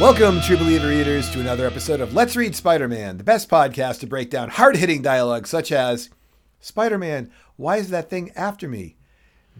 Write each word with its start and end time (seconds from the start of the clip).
Welcome, 0.00 0.40
True 0.40 0.56
Believer 0.56 0.88
readers, 0.88 1.28
to 1.28 1.40
another 1.40 1.66
episode 1.66 2.00
of 2.00 2.14
Let's 2.14 2.34
Read 2.34 2.56
Spider 2.56 2.88
Man, 2.88 3.18
the 3.18 3.22
best 3.22 3.50
podcast 3.50 4.00
to 4.00 4.06
break 4.06 4.30
down 4.30 4.48
hard 4.48 4.76
hitting 4.76 5.02
dialogue 5.02 5.46
such 5.46 5.70
as 5.70 6.08
Spider 6.58 6.96
Man, 6.96 7.30
why 7.56 7.76
is 7.76 7.90
that 7.90 8.08
thing 8.08 8.30
after 8.34 8.66
me? 8.66 8.96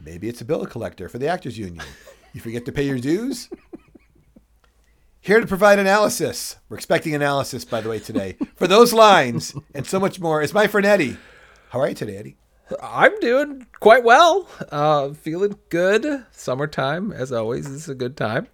Maybe 0.03 0.31
it's 0.31 0.41
a 0.41 0.47
bill 0.47 0.65
collector 0.65 1.11
for 1.11 1.19
the 1.19 1.29
Actors 1.29 1.59
Union. 1.59 1.85
You 2.33 2.41
forget 2.41 2.65
to 2.65 2.73
pay 2.73 2.85
your 2.85 2.99
dues? 2.99 3.51
Here 5.21 5.41
to 5.41 5.47
provide 5.47 5.79
analysis. 5.79 6.57
We're 6.71 6.79
expecting 6.79 7.15
analysis, 7.15 7.67
by 7.67 7.83
the 7.83 7.91
way, 7.91 7.99
today. 7.99 8.39
For 8.57 8.67
those 8.67 8.95
lines 8.95 9.55
and 9.75 9.87
so 9.87 10.01
much 10.01 10.21
more 10.21 10.41
is 10.41 10.55
my 10.55 10.67
friend 10.67 10.87
Eddie. 10.87 11.19
How 11.69 11.81
are 11.81 11.89
you 11.91 11.95
today, 11.95 12.17
Eddie? 12.17 12.37
I'm 12.83 13.19
doing 13.21 13.67
quite 13.79 14.05
well. 14.05 14.49
Uh, 14.73 15.11
feeling 15.11 15.59
good. 15.69 16.25
Summertime, 16.33 17.13
as 17.13 17.31
always, 17.31 17.67
is 17.67 17.91
a 17.91 17.95
good 17.95 18.17
time. 18.17 18.47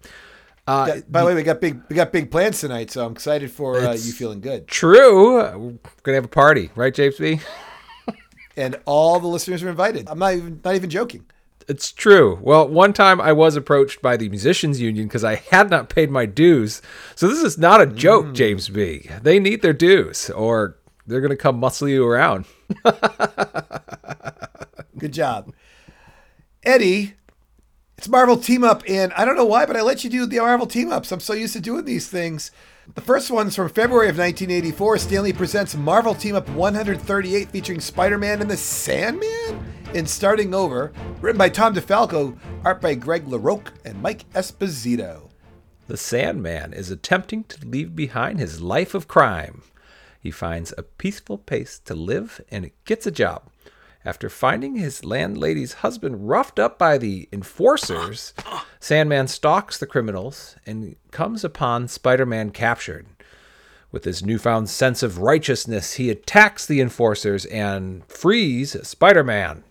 Uh, 0.67 0.99
by 1.09 1.21
the 1.21 1.25
way, 1.27 1.33
we 1.33 1.43
got 1.43 1.61
big 1.61 1.81
we 1.89 1.95
got 1.95 2.11
big 2.11 2.29
plans 2.29 2.59
tonight, 2.59 2.91
so 2.91 3.05
I'm 3.05 3.13
excited 3.13 3.49
for 3.49 3.79
uh, 3.79 3.93
you 3.93 4.11
feeling 4.11 4.41
good. 4.41 4.67
true. 4.67 5.35
We're 5.37 5.79
gonna 6.03 6.15
have 6.15 6.25
a 6.25 6.29
party, 6.29 6.69
right, 6.75 6.93
James 6.93 7.17
B? 7.17 7.39
And 8.59 8.75
all 8.85 9.19
the 9.19 9.27
listeners 9.27 9.61
are 9.61 9.69
invited. 9.69 10.09
I'm 10.09 10.17
not 10.17 10.33
even 10.33 10.59
not 10.65 10.73
even 10.73 10.89
joking. 10.89 11.27
It's 11.67 11.91
true. 11.91 12.39
Well, 12.41 12.67
one 12.67 12.91
time 12.91 13.21
I 13.21 13.31
was 13.31 13.55
approached 13.55 14.01
by 14.01 14.17
the 14.17 14.29
musicians 14.29 14.81
union 14.81 15.05
because 15.07 15.23
I 15.23 15.35
had 15.35 15.69
not 15.69 15.89
paid 15.89 16.09
my 16.09 16.25
dues. 16.25 16.81
So 17.13 17.27
this 17.27 17.43
is 17.43 17.59
not 17.59 17.81
a 17.81 17.85
joke, 17.85 18.33
James 18.33 18.67
B. 18.69 19.11
They 19.21 19.37
need 19.37 19.61
their 19.61 19.73
dues, 19.73 20.31
or 20.31 20.77
they're 21.05 21.21
gonna 21.21 21.35
come 21.35 21.59
muscle 21.59 21.87
you 21.87 22.03
around. 22.03 22.45
Good 24.97 25.13
job. 25.13 25.53
Eddie, 26.63 27.13
it's 27.97 28.07
Marvel 28.07 28.37
Team 28.37 28.63
Up, 28.63 28.83
and 28.87 29.11
I 29.13 29.25
don't 29.25 29.35
know 29.35 29.45
why, 29.45 29.65
but 29.65 29.75
I 29.75 29.81
let 29.81 30.03
you 30.03 30.09
do 30.09 30.27
the 30.27 30.37
Marvel 30.37 30.67
Team 30.67 30.91
Ups. 30.91 31.11
I'm 31.11 31.19
so 31.19 31.33
used 31.33 31.53
to 31.53 31.59
doing 31.59 31.85
these 31.85 32.07
things. 32.07 32.51
The 32.93 33.01
first 33.01 33.31
one's 33.31 33.55
from 33.55 33.69
February 33.69 34.07
of 34.07 34.19
1984. 34.19 34.99
Stan 34.99 35.23
Lee 35.23 35.33
presents 35.33 35.75
Marvel 35.75 36.13
Team 36.13 36.35
Up 36.35 36.47
138 36.49 37.49
featuring 37.49 37.79
Spider 37.79 38.19
Man 38.19 38.39
and 38.39 38.51
the 38.51 38.55
Sandman 38.55 39.65
in 39.95 40.05
Starting 40.05 40.53
Over, 40.53 40.93
written 41.21 41.39
by 41.39 41.49
Tom 41.49 41.73
DeFalco, 41.73 42.37
art 42.63 42.81
by 42.81 42.93
Greg 42.93 43.25
LaRocque 43.25 43.71
and 43.83 43.99
Mike 43.99 44.29
Esposito. 44.33 45.29
The 45.87 45.97
Sandman 45.97 46.73
is 46.73 46.91
attempting 46.91 47.45
to 47.45 47.65
leave 47.67 47.95
behind 47.95 48.39
his 48.39 48.61
life 48.61 48.93
of 48.93 49.07
crime. 49.07 49.63
He 50.21 50.29
finds 50.29 50.71
a 50.77 50.83
peaceful 50.83 51.39
place 51.39 51.79
to 51.85 51.95
live 51.95 52.41
and 52.51 52.69
gets 52.85 53.07
a 53.07 53.11
job. 53.11 53.49
After 54.07 54.29
finding 54.29 54.77
his 54.77 55.03
landlady's 55.03 55.73
husband 55.73 56.29
roughed 56.29 56.59
up 56.59 56.79
by 56.79 56.97
the 56.97 57.27
enforcers, 57.33 58.33
Sandman 58.79 59.27
stalks 59.27 59.77
the 59.77 59.85
criminals 59.85 60.55
and 60.65 60.95
comes 61.11 61.43
upon 61.43 61.89
Spider 61.89 62.25
Man 62.25 62.51
captured. 62.51 63.05
With 63.91 64.05
his 64.05 64.23
newfound 64.23 64.69
sense 64.69 65.03
of 65.03 65.17
righteousness, 65.17 65.95
he 65.95 66.09
attacks 66.09 66.65
the 66.65 66.79
enforcers 66.79 67.43
and 67.47 68.05
frees 68.05 68.77
Spider 68.87 69.25
Man. 69.25 69.65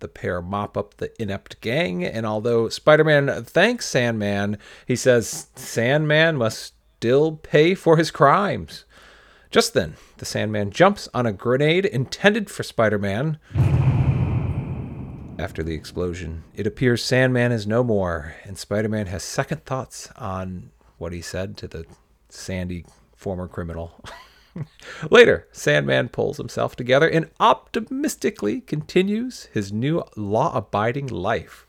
The 0.00 0.08
pair 0.08 0.42
mop 0.42 0.76
up 0.76 0.98
the 0.98 1.10
inept 1.18 1.62
gang, 1.62 2.04
and 2.04 2.26
although 2.26 2.68
Spider 2.68 3.04
Man 3.04 3.44
thanks 3.44 3.86
Sandman, 3.86 4.58
he 4.84 4.94
says 4.94 5.46
Sandman 5.56 6.36
must 6.36 6.74
still 6.98 7.36
pay 7.36 7.74
for 7.74 7.96
his 7.96 8.10
crimes. 8.10 8.84
Just 9.50 9.72
then, 9.72 9.96
the 10.18 10.24
Sandman 10.24 10.70
jumps 10.70 11.08
on 11.14 11.26
a 11.26 11.32
grenade 11.32 11.84
intended 11.86 12.50
for 12.50 12.62
Spider 12.62 12.98
Man. 12.98 13.38
After 15.38 15.62
the 15.62 15.74
explosion, 15.74 16.44
it 16.54 16.66
appears 16.66 17.02
Sandman 17.04 17.52
is 17.52 17.66
no 17.66 17.84
more, 17.84 18.34
and 18.44 18.58
Spider 18.58 18.88
Man 18.88 19.06
has 19.06 19.22
second 19.22 19.64
thoughts 19.64 20.10
on 20.16 20.70
what 20.98 21.12
he 21.12 21.20
said 21.20 21.56
to 21.58 21.68
the 21.68 21.84
sandy 22.28 22.84
former 23.14 23.46
criminal. 23.48 24.04
Later, 25.10 25.46
Sandman 25.52 26.08
pulls 26.08 26.36
himself 26.36 26.74
together 26.74 27.08
and 27.08 27.30
optimistically 27.38 28.60
continues 28.60 29.44
his 29.52 29.72
new 29.72 30.02
law 30.16 30.56
abiding 30.56 31.06
life. 31.06 31.66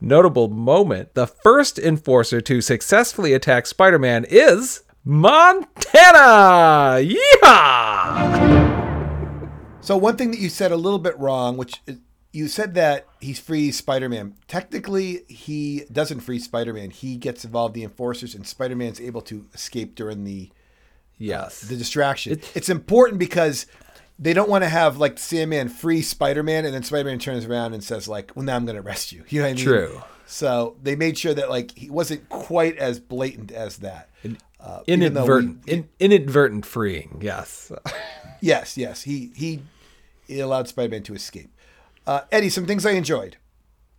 Notable 0.00 0.48
moment 0.48 1.14
the 1.14 1.26
first 1.26 1.78
enforcer 1.78 2.42
to 2.42 2.60
successfully 2.60 3.32
attack 3.32 3.66
Spider 3.66 3.98
Man 3.98 4.26
is 4.28 4.82
Montana! 5.08 6.98
Yeehaw! 7.00 8.42
So 9.80 9.96
one 9.96 10.16
thing 10.16 10.32
that 10.32 10.40
you 10.40 10.48
said 10.48 10.72
a 10.72 10.76
little 10.76 10.98
bit 10.98 11.16
wrong, 11.16 11.56
which 11.56 11.80
is, 11.86 11.98
you 12.32 12.48
said 12.48 12.74
that 12.74 13.06
he 13.20 13.32
frees 13.32 13.76
Spider-Man. 13.78 14.34
Technically, 14.48 15.20
he 15.28 15.84
doesn't 15.92 16.18
free 16.20 16.40
Spider-Man. 16.40 16.90
He 16.90 17.16
gets 17.16 17.44
involved 17.44 17.74
the 17.74 17.84
enforcers, 17.84 18.34
and 18.34 18.44
Spider-Man's 18.44 19.00
able 19.00 19.20
to 19.22 19.46
escape 19.54 19.94
during 19.94 20.24
the 20.24 20.48
uh, 20.50 20.54
Yes. 21.18 21.60
the 21.60 21.76
distraction. 21.76 22.40
it's 22.56 22.68
important 22.68 23.20
because 23.20 23.66
they 24.18 24.32
don't 24.32 24.48
want 24.50 24.64
to 24.64 24.68
have 24.68 24.98
like 24.98 25.20
Sandman 25.20 25.68
free 25.68 26.02
Spider-Man, 26.02 26.64
and 26.64 26.74
then 26.74 26.82
Spider-Man 26.82 27.20
turns 27.20 27.44
around 27.44 27.74
and 27.74 27.84
says 27.84 28.08
like, 28.08 28.32
"Well, 28.34 28.44
now 28.44 28.56
I'm 28.56 28.64
going 28.66 28.74
to 28.76 28.82
arrest 28.82 29.12
you." 29.12 29.22
You 29.28 29.42
know 29.42 29.46
what 29.46 29.50
I 29.52 29.54
mean? 29.54 29.64
True. 29.64 30.02
So 30.26 30.74
they 30.82 30.96
made 30.96 31.16
sure 31.16 31.32
that 31.32 31.48
like 31.48 31.70
he 31.78 31.88
wasn't 31.90 32.28
quite 32.28 32.76
as 32.76 32.98
blatant 32.98 33.52
as 33.52 33.76
that. 33.78 34.08
Uh, 34.66 34.80
even 34.88 35.00
we- 35.00 35.06
Inadvertent, 35.06 35.68
in, 35.68 35.88
inadvertent 36.00 36.66
freeing, 36.66 37.20
yes. 37.22 37.70
Yes, 38.42 38.76
yes. 38.76 39.02
He 39.02 39.30
he, 39.34 39.62
he 40.26 40.40
allowed 40.40 40.68
Spider-Man 40.68 41.02
to 41.04 41.14
escape. 41.14 41.50
Uh, 42.06 42.20
Eddie, 42.30 42.50
some 42.50 42.66
things 42.66 42.84
I 42.84 42.90
enjoyed. 42.90 43.38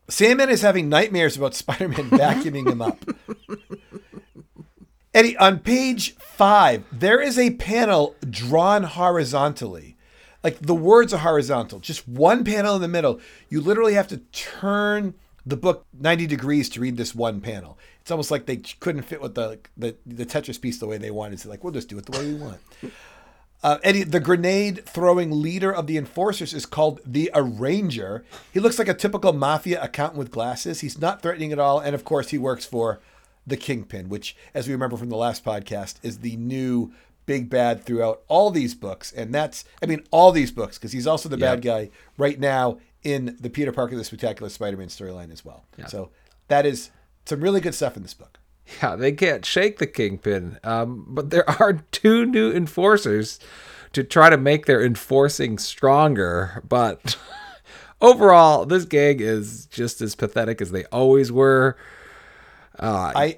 Sandman 0.09 0.49
is 0.49 0.61
having 0.61 0.89
nightmares 0.89 1.35
about 1.35 1.55
Spider-Man 1.63 2.11
vacuuming 2.11 2.69
him 2.69 2.81
up. 2.81 3.03
Eddie, 5.13 5.35
on 5.37 5.59
page 5.59 6.15
five, 6.17 6.83
there 6.91 7.19
is 7.19 7.39
a 7.39 7.51
panel 7.55 8.15
drawn 8.29 8.83
horizontally. 8.83 9.97
Like 10.43 10.59
the 10.59 10.75
words 10.75 11.13
are 11.13 11.17
horizontal, 11.19 11.79
just 11.79 12.07
one 12.07 12.43
panel 12.43 12.75
in 12.75 12.81
the 12.81 12.87
middle. 12.87 13.19
You 13.49 13.59
literally 13.59 13.95
have 13.95 14.07
to 14.09 14.17
turn 14.31 15.15
the 15.45 15.57
book 15.57 15.85
90 15.99 16.27
degrees 16.27 16.69
to 16.69 16.79
read 16.79 16.97
this 16.97 17.15
one 17.15 17.41
panel. 17.41 17.77
It's 18.07 18.11
almost 18.13 18.31
like 18.31 18.45
they 18.45 18.55
couldn't 18.55 19.01
fit 19.01 19.21
with 19.21 19.35
the 19.35 19.59
the, 19.75 19.93
the 20.05 20.25
Tetris 20.25 20.61
piece 20.61 20.79
the 20.79 20.87
way 20.87 20.97
they 20.97 21.11
wanted. 21.11 21.41
So 21.41 21.49
like, 21.49 21.61
we'll 21.61 21.73
just 21.73 21.89
do 21.89 21.97
it 21.97 22.05
the 22.05 22.17
way 22.17 22.25
we 22.25 22.35
want. 22.35 22.59
Uh, 23.63 23.79
Eddie, 23.83 24.03
the 24.03 24.19
grenade 24.19 24.85
throwing 24.85 25.41
leader 25.41 25.73
of 25.73 25.87
the 25.87 25.97
enforcers 25.97 26.53
is 26.53 26.67
called 26.67 27.01
the 27.03 27.31
Arranger. 27.33 28.23
He 28.53 28.59
looks 28.59 28.77
like 28.77 28.87
a 28.87 28.93
typical 28.93 29.33
mafia 29.33 29.81
accountant 29.81 30.19
with 30.19 30.29
glasses. 30.29 30.81
He's 30.81 31.01
not 31.01 31.23
threatening 31.23 31.51
at 31.51 31.57
all. 31.57 31.79
And 31.79 31.95
of 31.95 32.05
course, 32.05 32.29
he 32.29 32.37
works 32.37 32.65
for 32.65 32.99
the 33.47 33.57
Kingpin, 33.57 34.09
which, 34.09 34.37
as 34.53 34.67
we 34.67 34.73
remember 34.73 34.95
from 34.95 35.09
the 35.09 35.17
last 35.17 35.43
podcast, 35.43 35.95
is 36.03 36.19
the 36.19 36.35
new 36.37 36.93
big 37.25 37.49
bad 37.49 37.83
throughout 37.83 38.21
all 38.27 38.51
these 38.51 38.75
books. 38.75 39.11
And 39.11 39.33
that's, 39.33 39.65
I 39.81 39.87
mean, 39.87 40.03
all 40.11 40.31
these 40.31 40.51
books, 40.51 40.77
because 40.77 40.91
he's 40.91 41.07
also 41.07 41.27
the 41.27 41.35
bad 41.37 41.63
guy 41.63 41.89
right 42.15 42.39
now 42.39 42.77
in 43.03 43.37
the 43.41 43.49
Peter 43.49 43.71
Parker, 43.71 43.95
the 43.95 44.03
Spectacular 44.03 44.49
Spider 44.49 44.77
Man 44.77 44.89
storyline 44.89 45.31
as 45.33 45.43
well. 45.43 45.65
So 45.87 46.11
that 46.47 46.67
is 46.67 46.91
some 47.27 47.41
really 47.41 47.61
good 47.61 47.75
stuff 47.75 47.95
in 47.97 48.03
this 48.03 48.13
book. 48.13 48.39
Yeah, 48.81 48.95
they 48.95 49.11
can't 49.11 49.45
shake 49.45 49.77
the 49.77 49.87
kingpin. 49.87 50.59
Um, 50.63 51.05
but 51.07 51.29
there 51.29 51.49
are 51.61 51.73
two 51.91 52.25
new 52.25 52.51
enforcers 52.51 53.39
to 53.93 54.03
try 54.03 54.29
to 54.29 54.37
make 54.37 54.65
their 54.65 54.83
enforcing 54.83 55.57
stronger. 55.57 56.63
But 56.67 57.17
overall, 58.01 58.65
this 58.65 58.85
gang 58.85 59.19
is 59.19 59.65
just 59.67 60.01
as 60.01 60.15
pathetic 60.15 60.61
as 60.61 60.71
they 60.71 60.85
always 60.85 61.31
were. 61.31 61.77
Uh, 62.79 63.11
I 63.15 63.37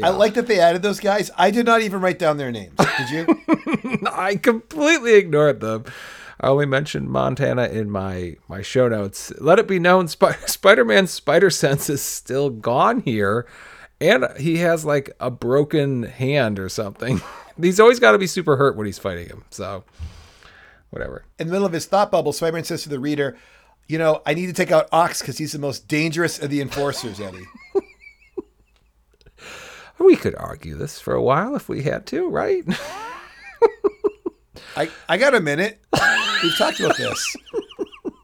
I 0.00 0.10
like 0.10 0.34
that 0.34 0.46
they 0.46 0.60
added 0.60 0.82
those 0.82 1.00
guys. 1.00 1.30
I 1.36 1.50
did 1.50 1.66
not 1.66 1.82
even 1.82 2.00
write 2.00 2.20
down 2.20 2.36
their 2.36 2.52
names. 2.52 2.76
Did 2.76 3.10
you? 3.10 3.98
I 4.12 4.36
completely 4.36 5.14
ignored 5.14 5.58
them. 5.58 5.86
I 6.40 6.48
only 6.48 6.66
mentioned 6.66 7.08
Montana 7.08 7.64
in 7.68 7.90
my 7.90 8.36
my 8.48 8.62
show 8.62 8.88
notes. 8.88 9.32
Let 9.40 9.58
it 9.58 9.66
be 9.66 9.78
known, 9.78 10.08
Sp- 10.12 10.36
Spider-Man's 10.46 11.10
spider 11.10 11.50
sense 11.50 11.88
is 11.88 12.02
still 12.02 12.50
gone 12.50 13.00
here, 13.00 13.46
and 14.00 14.26
he 14.38 14.58
has 14.58 14.84
like 14.84 15.10
a 15.20 15.30
broken 15.30 16.02
hand 16.04 16.58
or 16.58 16.68
something. 16.68 17.20
he's 17.60 17.80
always 17.80 17.98
got 18.00 18.12
to 18.12 18.18
be 18.18 18.26
super 18.26 18.56
hurt 18.56 18.76
when 18.76 18.86
he's 18.86 18.98
fighting 18.98 19.28
him. 19.28 19.44
So, 19.50 19.84
whatever. 20.90 21.24
in 21.38 21.46
the 21.46 21.52
middle 21.52 21.66
of 21.66 21.72
his 21.72 21.86
thought 21.86 22.10
bubble, 22.10 22.32
Spider-Man 22.32 22.64
says 22.64 22.82
to 22.82 22.90
the 22.90 23.00
reader, 23.00 23.36
"You 23.88 23.96
know, 23.98 24.20
I 24.26 24.34
need 24.34 24.46
to 24.46 24.52
take 24.52 24.70
out 24.72 24.88
Ox 24.92 25.20
because 25.22 25.38
he's 25.38 25.52
the 25.52 25.58
most 25.58 25.88
dangerous 25.88 26.38
of 26.38 26.50
the 26.50 26.60
enforcers, 26.60 27.18
Eddie." 27.20 27.46
We 29.98 30.14
could 30.16 30.34
argue 30.36 30.74
this 30.76 31.00
for 31.00 31.14
a 31.14 31.22
while 31.22 31.56
if 31.56 31.70
we 31.70 31.82
had 31.82 32.04
to, 32.08 32.28
right? 32.28 32.62
I 34.76 34.90
I 35.08 35.16
got 35.16 35.34
a 35.34 35.40
minute. 35.40 35.80
We've 36.46 36.56
talked 36.56 36.78
about 36.78 36.96
this. 36.96 37.36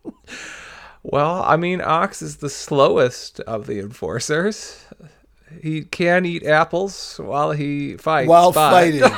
well, 1.02 1.42
I 1.42 1.56
mean, 1.56 1.80
Ox 1.80 2.22
is 2.22 2.36
the 2.36 2.48
slowest 2.48 3.40
of 3.40 3.66
the 3.66 3.80
enforcers. 3.80 4.84
He 5.60 5.82
can 5.82 6.24
eat 6.24 6.46
apples 6.46 7.18
while 7.20 7.50
he 7.50 7.96
fights. 7.96 8.28
While 8.28 8.52
but- 8.52 8.70
fighting, 8.70 9.02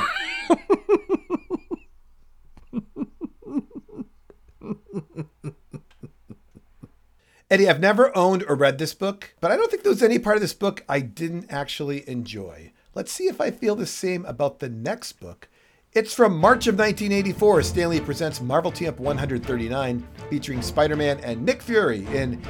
Eddie, 7.51 7.69
I've 7.69 7.79
never 7.79 8.17
owned 8.17 8.43
or 8.47 8.55
read 8.55 8.79
this 8.79 8.95
book, 8.95 9.35
but 9.39 9.51
I 9.51 9.55
don't 9.55 9.69
think 9.69 9.83
there 9.83 9.91
was 9.91 10.01
any 10.01 10.17
part 10.17 10.35
of 10.35 10.41
this 10.41 10.55
book 10.55 10.83
I 10.89 10.99
didn't 11.01 11.51
actually 11.51 12.09
enjoy. 12.09 12.71
Let's 12.95 13.11
see 13.11 13.25
if 13.25 13.39
I 13.39 13.51
feel 13.51 13.75
the 13.75 13.85
same 13.85 14.25
about 14.25 14.57
the 14.57 14.69
next 14.69 15.19
book. 15.19 15.47
It's 15.95 16.13
from 16.13 16.37
March 16.37 16.67
of 16.67 16.77
1984. 16.77 17.63
Stan 17.63 17.89
Lee 17.89 18.01
presents 18.01 18.41
Marvel 18.41 18.69
Team 18.69 18.89
Up 18.89 18.99
139, 18.99 20.05
featuring 20.29 20.61
Spider 20.61 20.97
Man 20.97 21.21
and 21.21 21.45
Nick 21.45 21.61
Fury 21.61 22.05
in 22.07 22.41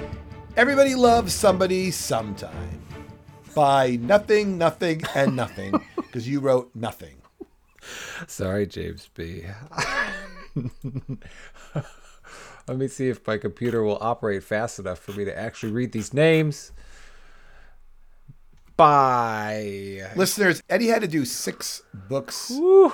Everybody 0.57 0.95
Loves 0.95 1.31
Somebody 1.31 1.91
Sometime 1.91 2.81
by 3.53 3.97
Nothing, 3.97 4.57
Nothing, 4.57 5.03
and 5.13 5.35
Nothing, 5.35 5.79
because 5.95 6.27
you 6.27 6.39
wrote 6.39 6.71
nothing. 6.73 7.17
Sorry, 8.25 8.65
James 8.65 9.11
B. 9.13 9.43
Let 12.67 12.77
me 12.77 12.87
see 12.87 13.09
if 13.09 13.27
my 13.27 13.37
computer 13.37 13.83
will 13.83 13.99
operate 14.01 14.41
fast 14.41 14.79
enough 14.79 14.97
for 14.97 15.11
me 15.11 15.23
to 15.23 15.37
actually 15.37 15.71
read 15.71 15.91
these 15.91 16.15
names. 16.15 16.71
Bye. 18.77 20.01
Listeners, 20.15 20.61
Eddie 20.69 20.87
had 20.87 21.01
to 21.01 21.07
do 21.07 21.25
six 21.25 21.81
books, 21.93 22.51
Woo. 22.51 22.91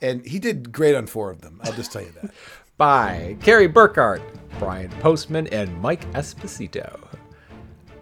and 0.00 0.24
he 0.24 0.38
did 0.38 0.72
great 0.72 0.94
on 0.94 1.06
four 1.06 1.30
of 1.30 1.42
them. 1.42 1.60
I'll 1.62 1.72
just 1.72 1.92
tell 1.92 2.02
you 2.02 2.12
that. 2.22 2.30
By 2.78 3.36
Carrie 3.42 3.68
Burkhart, 3.68 4.22
Brian 4.58 4.90
Postman, 5.00 5.46
and 5.48 5.80
Mike 5.80 6.10
Esposito. 6.12 6.98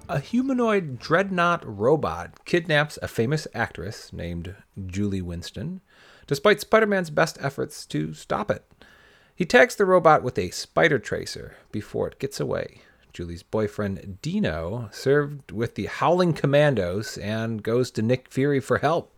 A 0.09 0.21
humanoid 0.21 0.99
dreadnought 0.99 1.63
robot 1.67 2.45
kidnaps 2.45 2.99
a 3.03 3.09
famous 3.09 3.47
actress 3.55 4.13
named 4.13 4.55
Julie 4.87 5.23
Winston, 5.23 5.81
despite 6.27 6.61
Spider 6.61 6.87
Man's 6.87 7.11
best 7.11 7.37
efforts 7.41 7.85
to 7.87 8.15
stop 8.15 8.51
it. 8.51 8.65
He 9.35 9.45
tags 9.45 9.75
the 9.77 9.87
robot 9.87 10.23
with 10.23 10.39
a 10.39 10.51
spider 10.51 10.99
tracer 10.99 11.57
before 11.73 12.09
it 12.09 12.19
gets 12.19 12.41
away. 12.41 12.83
Julie's 13.13 13.43
boyfriend 13.43 14.19
Dino 14.23 14.89
served 14.93 15.53
with 15.53 15.75
the 15.75 15.87
Howling 15.87 16.33
Commandos 16.33 17.19
and 17.19 17.63
goes 17.63 17.91
to 17.93 18.03
Nick 18.03 18.29
Fury 18.31 18.61
for 18.61 18.79
help. 18.79 19.17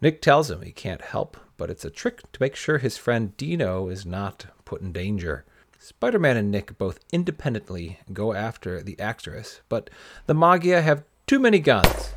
Nick 0.00 0.20
tells 0.20 0.50
him 0.50 0.62
he 0.62 0.72
can't 0.72 1.02
help, 1.02 1.36
but 1.56 1.70
it's 1.70 1.84
a 1.84 1.90
trick 1.90 2.20
to 2.32 2.42
make 2.42 2.56
sure 2.56 2.78
his 2.78 2.96
friend 2.96 3.36
Dino 3.36 3.88
is 3.88 4.04
not 4.04 4.46
put 4.64 4.80
in 4.80 4.92
danger. 4.92 5.44
Spider 5.78 6.18
Man 6.18 6.36
and 6.36 6.50
Nick 6.50 6.78
both 6.78 7.00
independently 7.12 7.98
go 8.12 8.32
after 8.32 8.82
the 8.82 8.98
actress, 8.98 9.60
but 9.68 9.90
the 10.26 10.34
Maggia 10.34 10.82
have 10.82 11.04
too 11.26 11.38
many 11.38 11.58
guns. 11.58 12.14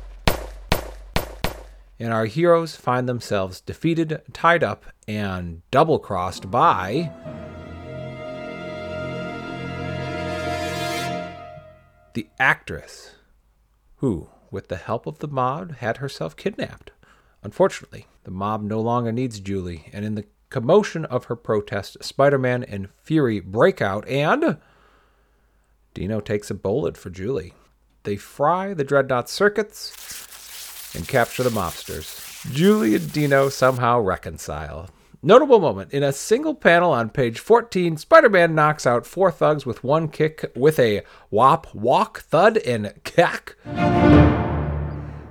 And 1.98 2.12
our 2.12 2.26
heroes 2.26 2.76
find 2.76 3.08
themselves 3.08 3.60
defeated, 3.60 4.20
tied 4.32 4.62
up, 4.62 4.84
and 5.08 5.62
double 5.70 5.98
crossed 5.98 6.50
by. 6.50 7.10
The 12.16 12.26
actress, 12.38 13.14
who, 13.96 14.30
with 14.50 14.68
the 14.68 14.76
help 14.76 15.06
of 15.06 15.18
the 15.18 15.28
mob, 15.28 15.76
had 15.76 15.98
herself 15.98 16.34
kidnapped. 16.34 16.90
Unfortunately, 17.42 18.06
the 18.24 18.30
mob 18.30 18.62
no 18.62 18.80
longer 18.80 19.12
needs 19.12 19.38
Julie, 19.38 19.90
and 19.92 20.02
in 20.02 20.14
the 20.14 20.24
commotion 20.48 21.04
of 21.04 21.26
her 21.26 21.36
protest, 21.36 22.02
Spider 22.02 22.38
Man 22.38 22.64
and 22.64 22.88
Fury 23.02 23.40
break 23.40 23.82
out, 23.82 24.08
and 24.08 24.56
Dino 25.92 26.20
takes 26.20 26.50
a 26.50 26.54
bullet 26.54 26.96
for 26.96 27.10
Julie. 27.10 27.52
They 28.04 28.16
fry 28.16 28.72
the 28.72 28.82
Dreadnought 28.82 29.28
circuits 29.28 30.94
and 30.96 31.06
capture 31.06 31.42
the 31.42 31.50
mobsters. 31.50 32.50
Julie 32.50 32.94
and 32.94 33.12
Dino 33.12 33.50
somehow 33.50 34.00
reconcile. 34.00 34.88
Notable 35.26 35.58
moment 35.58 35.92
in 35.92 36.04
a 36.04 36.12
single 36.12 36.54
panel 36.54 36.92
on 36.92 37.10
page 37.10 37.40
14, 37.40 37.96
Spider 37.96 38.28
Man 38.28 38.54
knocks 38.54 38.86
out 38.86 39.04
four 39.04 39.32
thugs 39.32 39.66
with 39.66 39.82
one 39.82 40.06
kick 40.06 40.52
with 40.54 40.78
a 40.78 41.02
whop, 41.30 41.74
walk, 41.74 42.20
thud, 42.20 42.58
and 42.58 42.92
cack. 43.02 43.56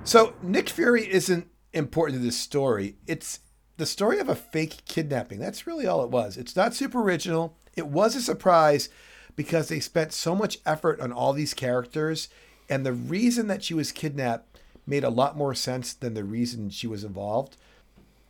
So 0.04 0.34
Nick 0.42 0.68
Fury 0.68 1.10
isn't 1.10 1.48
important 1.72 2.18
to 2.18 2.22
this 2.22 2.36
story. 2.36 2.96
It's 3.06 3.40
the 3.78 3.86
story 3.86 4.18
of 4.18 4.28
a 4.28 4.34
fake 4.34 4.82
kidnapping. 4.84 5.38
That's 5.38 5.66
really 5.66 5.86
all 5.86 6.04
it 6.04 6.10
was. 6.10 6.36
It's 6.36 6.54
not 6.54 6.74
super 6.74 7.00
original. 7.00 7.56
It 7.74 7.86
was 7.86 8.14
a 8.14 8.20
surprise 8.20 8.90
because 9.34 9.68
they 9.68 9.80
spent 9.80 10.12
so 10.12 10.34
much 10.34 10.58
effort 10.66 11.00
on 11.00 11.10
all 11.10 11.32
these 11.32 11.54
characters, 11.54 12.28
and 12.68 12.84
the 12.84 12.92
reason 12.92 13.46
that 13.46 13.64
she 13.64 13.72
was 13.72 13.92
kidnapped 13.92 14.58
made 14.86 15.04
a 15.04 15.08
lot 15.08 15.38
more 15.38 15.54
sense 15.54 15.94
than 15.94 16.12
the 16.12 16.22
reason 16.22 16.68
she 16.68 16.86
was 16.86 17.02
involved. 17.02 17.56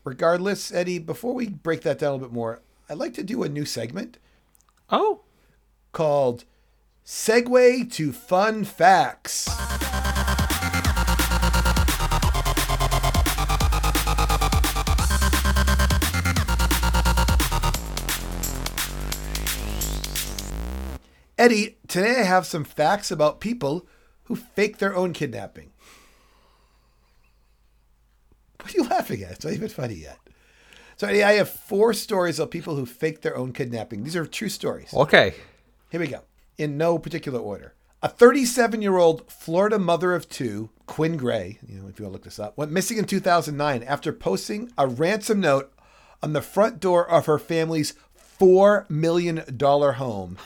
Regardless, 0.06 0.70
Eddie, 0.70 1.00
before 1.00 1.34
we 1.34 1.48
break 1.48 1.82
that 1.82 1.98
down 1.98 2.10
a 2.10 2.12
little 2.12 2.28
bit 2.28 2.32
more, 2.32 2.60
I'd 2.88 2.96
like 2.96 3.12
to 3.14 3.24
do 3.24 3.42
a 3.42 3.48
new 3.48 3.64
segment 3.64 4.18
Oh, 4.88 5.22
called 5.90 6.44
Segue 7.04 7.92
to 7.94 8.12
Fun 8.12 8.62
Facts. 8.62 9.48
Eddie, 21.36 21.78
today 21.88 22.20
I 22.20 22.22
have 22.22 22.46
some 22.46 22.62
facts 22.62 23.10
about 23.10 23.40
people 23.40 23.88
who 24.26 24.36
fake 24.36 24.78
their 24.78 24.94
own 24.94 25.12
kidnapping. 25.12 25.72
What 28.66 28.74
are 28.74 28.78
you 28.78 28.88
laughing 28.88 29.22
at? 29.22 29.30
It's 29.30 29.44
not 29.44 29.54
even 29.54 29.68
funny 29.68 29.94
yet. 29.94 30.18
So, 30.96 31.06
I 31.06 31.34
have 31.34 31.48
four 31.48 31.94
stories 31.94 32.40
of 32.40 32.50
people 32.50 32.74
who 32.74 32.84
fake 32.84 33.20
their 33.20 33.36
own 33.36 33.52
kidnapping. 33.52 34.02
These 34.02 34.16
are 34.16 34.26
true 34.26 34.48
stories. 34.48 34.92
okay. 34.92 35.34
Here 35.88 36.00
we 36.00 36.08
go. 36.08 36.22
In 36.58 36.76
no 36.76 36.98
particular 36.98 37.38
order. 37.38 37.74
A 38.02 38.08
37 38.08 38.82
year 38.82 38.96
old 38.96 39.30
Florida 39.30 39.78
mother 39.78 40.14
of 40.14 40.28
two, 40.28 40.70
Quinn 40.86 41.16
Gray, 41.16 41.60
you 41.64 41.76
know, 41.76 41.86
if 41.86 42.00
you 42.00 42.06
want 42.06 42.10
to 42.10 42.14
look 42.14 42.24
this 42.24 42.40
up, 42.40 42.58
went 42.58 42.72
missing 42.72 42.98
in 42.98 43.04
2009 43.04 43.84
after 43.84 44.12
posting 44.12 44.72
a 44.76 44.88
ransom 44.88 45.38
note 45.38 45.72
on 46.20 46.32
the 46.32 46.42
front 46.42 46.80
door 46.80 47.08
of 47.08 47.26
her 47.26 47.38
family's 47.38 47.94
$4 48.40 48.90
million 48.90 49.44
home. 49.60 50.38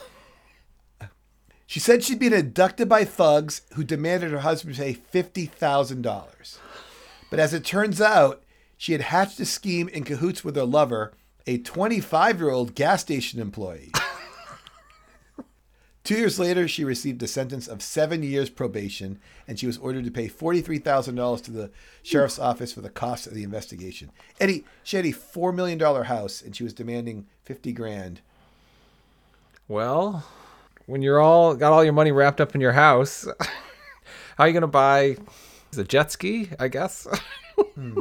She 1.66 1.80
said 1.80 2.04
she'd 2.04 2.18
been 2.18 2.34
abducted 2.34 2.86
by 2.86 3.04
thugs 3.04 3.62
who 3.76 3.82
demanded 3.82 4.30
her 4.32 4.40
husband 4.40 4.76
pay 4.76 4.94
$50,000. 4.94 6.58
But 7.30 7.38
as 7.38 7.54
it 7.54 7.64
turns 7.64 8.00
out, 8.00 8.42
she 8.76 8.92
had 8.92 9.00
hatched 9.02 9.40
a 9.40 9.46
scheme 9.46 9.88
in 9.88 10.04
cahoots 10.04 10.44
with 10.44 10.56
her 10.56 10.64
lover, 10.64 11.12
a 11.46 11.58
25 11.58 12.38
year 12.38 12.50
old 12.50 12.74
gas 12.74 13.00
station 13.00 13.40
employee. 13.40 13.92
Two 16.02 16.16
years 16.16 16.38
later, 16.40 16.66
she 16.66 16.82
received 16.82 17.22
a 17.22 17.28
sentence 17.28 17.68
of 17.68 17.82
seven 17.82 18.22
years 18.22 18.50
probation, 18.50 19.20
and 19.46 19.60
she 19.60 19.66
was 19.66 19.78
ordered 19.78 20.04
to 20.06 20.10
pay 20.10 20.28
$43,000 20.28 21.44
to 21.44 21.50
the 21.50 21.70
sheriff's 22.02 22.38
office 22.38 22.72
for 22.72 22.80
the 22.80 22.90
cost 22.90 23.26
of 23.26 23.34
the 23.34 23.44
investigation. 23.44 24.10
Eddie, 24.40 24.64
she 24.82 24.96
had 24.96 25.06
a 25.06 25.12
$4 25.12 25.54
million 25.54 25.78
house, 25.78 26.42
and 26.42 26.56
she 26.56 26.64
was 26.64 26.72
demanding 26.72 27.26
50 27.44 27.72
grand. 27.72 28.22
Well, 29.68 30.24
when 30.86 31.02
you're 31.02 31.20
all 31.20 31.54
got 31.54 31.72
all 31.72 31.84
your 31.84 31.92
money 31.92 32.10
wrapped 32.10 32.40
up 32.40 32.56
in 32.56 32.60
your 32.60 32.72
house, 32.72 33.28
how 34.36 34.44
are 34.44 34.48
you 34.48 34.54
gonna 34.54 34.66
buy 34.66 35.16
a 35.78 35.84
jet 35.84 36.10
ski? 36.12 36.50
I 36.58 36.68
guess. 36.68 37.06
Hmm. 37.74 37.98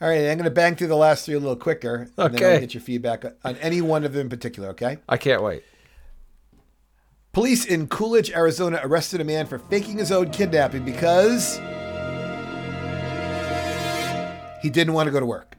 All 0.00 0.08
right, 0.08 0.28
I'm 0.28 0.36
going 0.36 0.42
to 0.42 0.50
bang 0.50 0.74
through 0.74 0.88
the 0.88 0.96
last 0.96 1.24
three 1.24 1.34
a 1.36 1.38
little 1.38 1.54
quicker, 1.54 2.10
and 2.18 2.34
then 2.34 2.34
Okay. 2.34 2.54
I'll 2.54 2.60
get 2.60 2.74
your 2.74 2.80
feedback 2.80 3.24
on 3.44 3.56
any 3.58 3.80
one 3.80 4.04
of 4.04 4.12
them 4.12 4.22
in 4.22 4.28
particular, 4.28 4.70
okay? 4.70 4.98
I 5.08 5.16
can't 5.16 5.40
wait. 5.40 5.62
Police 7.32 7.64
in 7.64 7.86
Coolidge, 7.86 8.32
Arizona 8.32 8.80
arrested 8.82 9.20
a 9.20 9.24
man 9.24 9.46
for 9.46 9.58
faking 9.60 9.98
his 9.98 10.10
own 10.10 10.30
kidnapping 10.30 10.84
because 10.84 11.58
he 14.60 14.68
didn't 14.68 14.94
want 14.94 15.06
to 15.06 15.12
go 15.12 15.20
to 15.20 15.26
work. 15.26 15.56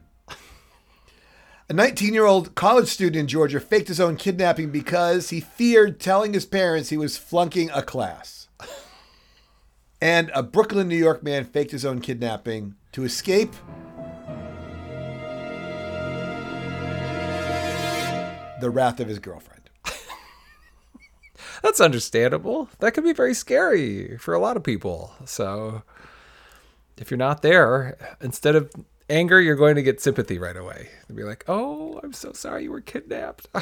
A 1.68 1.72
19 1.72 2.12
year 2.14 2.26
old 2.26 2.54
college 2.54 2.88
student 2.88 3.16
in 3.16 3.26
Georgia 3.26 3.58
faked 3.58 3.88
his 3.88 4.00
own 4.00 4.16
kidnapping 4.16 4.70
because 4.70 5.30
he 5.30 5.40
feared 5.40 5.98
telling 5.98 6.32
his 6.34 6.44
parents 6.44 6.90
he 6.90 6.96
was 6.96 7.16
flunking 7.16 7.70
a 7.70 7.82
class. 7.82 8.45
And 10.00 10.30
a 10.34 10.42
Brooklyn, 10.42 10.88
New 10.88 10.96
York 10.96 11.22
man 11.22 11.44
faked 11.44 11.70
his 11.70 11.84
own 11.84 12.00
kidnapping 12.00 12.74
to 12.92 13.04
escape 13.04 13.54
the 18.60 18.70
wrath 18.70 19.00
of 19.00 19.08
his 19.08 19.18
girlfriend. 19.18 19.70
That's 21.62 21.80
understandable. 21.80 22.68
That 22.80 22.92
could 22.92 23.04
be 23.04 23.12
very 23.12 23.34
scary 23.34 24.18
for 24.18 24.34
a 24.34 24.38
lot 24.38 24.56
of 24.56 24.62
people. 24.62 25.14
So 25.24 25.82
if 26.98 27.10
you're 27.10 27.18
not 27.18 27.42
there, 27.42 27.96
instead 28.20 28.54
of 28.54 28.70
anger, 29.08 29.40
you're 29.40 29.56
going 29.56 29.76
to 29.76 29.82
get 29.82 30.00
sympathy 30.00 30.38
right 30.38 30.56
away. 30.56 30.90
They'll 31.08 31.16
be 31.16 31.22
like, 31.22 31.44
"Oh, 31.48 32.00
I'm 32.02 32.12
so 32.12 32.32
sorry 32.32 32.64
you 32.64 32.72
were 32.72 32.80
kidnapped." 32.80 33.48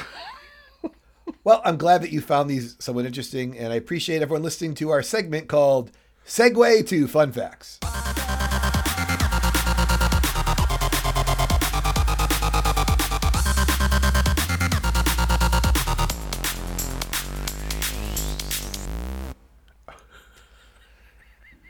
Well, 1.43 1.61
I'm 1.65 1.77
glad 1.77 2.03
that 2.03 2.13
you 2.13 2.21
found 2.21 2.49
these 2.49 2.77
somewhat 2.79 3.05
interesting, 3.05 3.59
and 3.59 3.73
I 3.73 3.77
appreciate 3.77 4.23
everyone 4.23 4.43
listening 4.43 4.75
to 4.77 4.91
our 4.91 5.03
segment 5.03 5.49
called 5.49 5.91
Segue 6.27 6.87
to 6.89 7.07
Fun 7.07 7.33
Facts. 7.33 7.79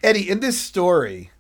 Eddie, 0.02 0.28
in 0.28 0.40
this 0.40 0.60
story, 0.60 1.30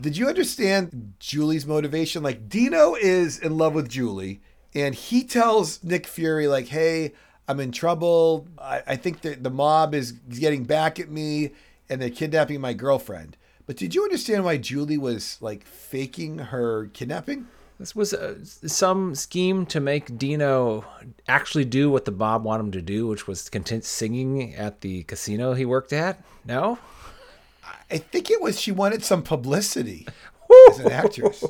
Did 0.00 0.16
you 0.16 0.28
understand 0.28 1.14
Julie's 1.18 1.66
motivation? 1.66 2.22
Like 2.22 2.48
Dino 2.48 2.94
is 2.94 3.38
in 3.38 3.58
love 3.58 3.74
with 3.74 3.88
Julie, 3.88 4.40
and 4.74 4.94
he 4.94 5.24
tells 5.24 5.82
Nick 5.82 6.06
Fury, 6.06 6.46
like, 6.46 6.68
"Hey, 6.68 7.12
I'm 7.48 7.58
in 7.60 7.72
trouble. 7.72 8.46
I, 8.56 8.82
I 8.86 8.96
think 8.96 9.22
that 9.22 9.42
the 9.42 9.50
mob 9.50 9.94
is 9.94 10.12
getting 10.12 10.64
back 10.64 11.00
at 11.00 11.10
me, 11.10 11.50
and 11.88 12.00
they're 12.00 12.10
kidnapping 12.10 12.60
my 12.60 12.72
girlfriend." 12.72 13.36
But 13.66 13.76
did 13.76 13.94
you 13.94 14.02
understand 14.04 14.44
why 14.44 14.58
Julie 14.58 14.98
was 14.98 15.38
like 15.40 15.64
faking 15.64 16.38
her 16.38 16.86
kidnapping? 16.92 17.46
This 17.78 17.96
was 17.96 18.14
uh, 18.14 18.36
some 18.44 19.14
scheme 19.16 19.66
to 19.66 19.80
make 19.80 20.16
Dino 20.16 20.84
actually 21.26 21.64
do 21.64 21.90
what 21.90 22.04
the 22.04 22.12
mob 22.12 22.44
wanted 22.44 22.64
him 22.64 22.72
to 22.72 22.82
do, 22.82 23.06
which 23.08 23.26
was 23.26 23.48
continue 23.48 23.82
singing 23.82 24.54
at 24.54 24.80
the 24.80 25.02
casino 25.04 25.54
he 25.54 25.64
worked 25.64 25.92
at. 25.92 26.22
No, 26.44 26.78
I 27.90 27.98
think 27.98 28.30
it 28.30 28.40
was 28.40 28.60
she 28.60 28.70
wanted 28.70 29.02
some 29.04 29.22
publicity 29.22 30.06
as 30.70 30.78
an 30.78 30.92
actress. 30.92 31.44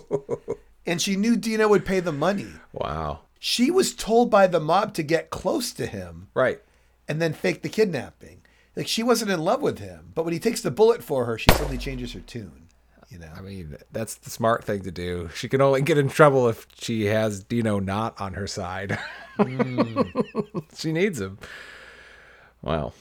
And 0.86 1.00
she 1.00 1.16
knew 1.16 1.36
Dino 1.36 1.68
would 1.68 1.84
pay 1.84 2.00
the 2.00 2.12
money. 2.12 2.48
wow, 2.72 3.20
She 3.38 3.70
was 3.70 3.94
told 3.94 4.30
by 4.30 4.46
the 4.46 4.60
mob 4.60 4.94
to 4.94 5.02
get 5.02 5.30
close 5.30 5.72
to 5.72 5.86
him 5.86 6.28
right. 6.34 6.60
and 7.08 7.20
then 7.20 7.32
fake 7.32 7.62
the 7.62 7.68
kidnapping. 7.68 8.33
Like 8.76 8.88
she 8.88 9.02
wasn't 9.02 9.30
in 9.30 9.40
love 9.40 9.62
with 9.62 9.78
him, 9.78 10.12
but 10.14 10.24
when 10.24 10.32
he 10.32 10.40
takes 10.40 10.60
the 10.60 10.70
bullet 10.70 11.02
for 11.02 11.24
her, 11.26 11.38
she 11.38 11.50
suddenly 11.52 11.78
changes 11.78 12.12
her 12.12 12.20
tune. 12.20 12.68
You 13.08 13.18
know, 13.20 13.30
I 13.36 13.42
mean, 13.42 13.76
that's 13.92 14.16
the 14.16 14.30
smart 14.30 14.64
thing 14.64 14.82
to 14.82 14.90
do. 14.90 15.28
She 15.34 15.48
can 15.48 15.60
only 15.60 15.82
get 15.82 15.98
in 15.98 16.08
trouble 16.08 16.48
if 16.48 16.66
she 16.74 17.04
has 17.04 17.44
Dino 17.44 17.78
not 17.78 18.20
on 18.20 18.34
her 18.34 18.48
side. 18.48 18.98
she 20.74 20.92
needs 20.92 21.20
him. 21.20 21.38
Wow. 22.62 22.92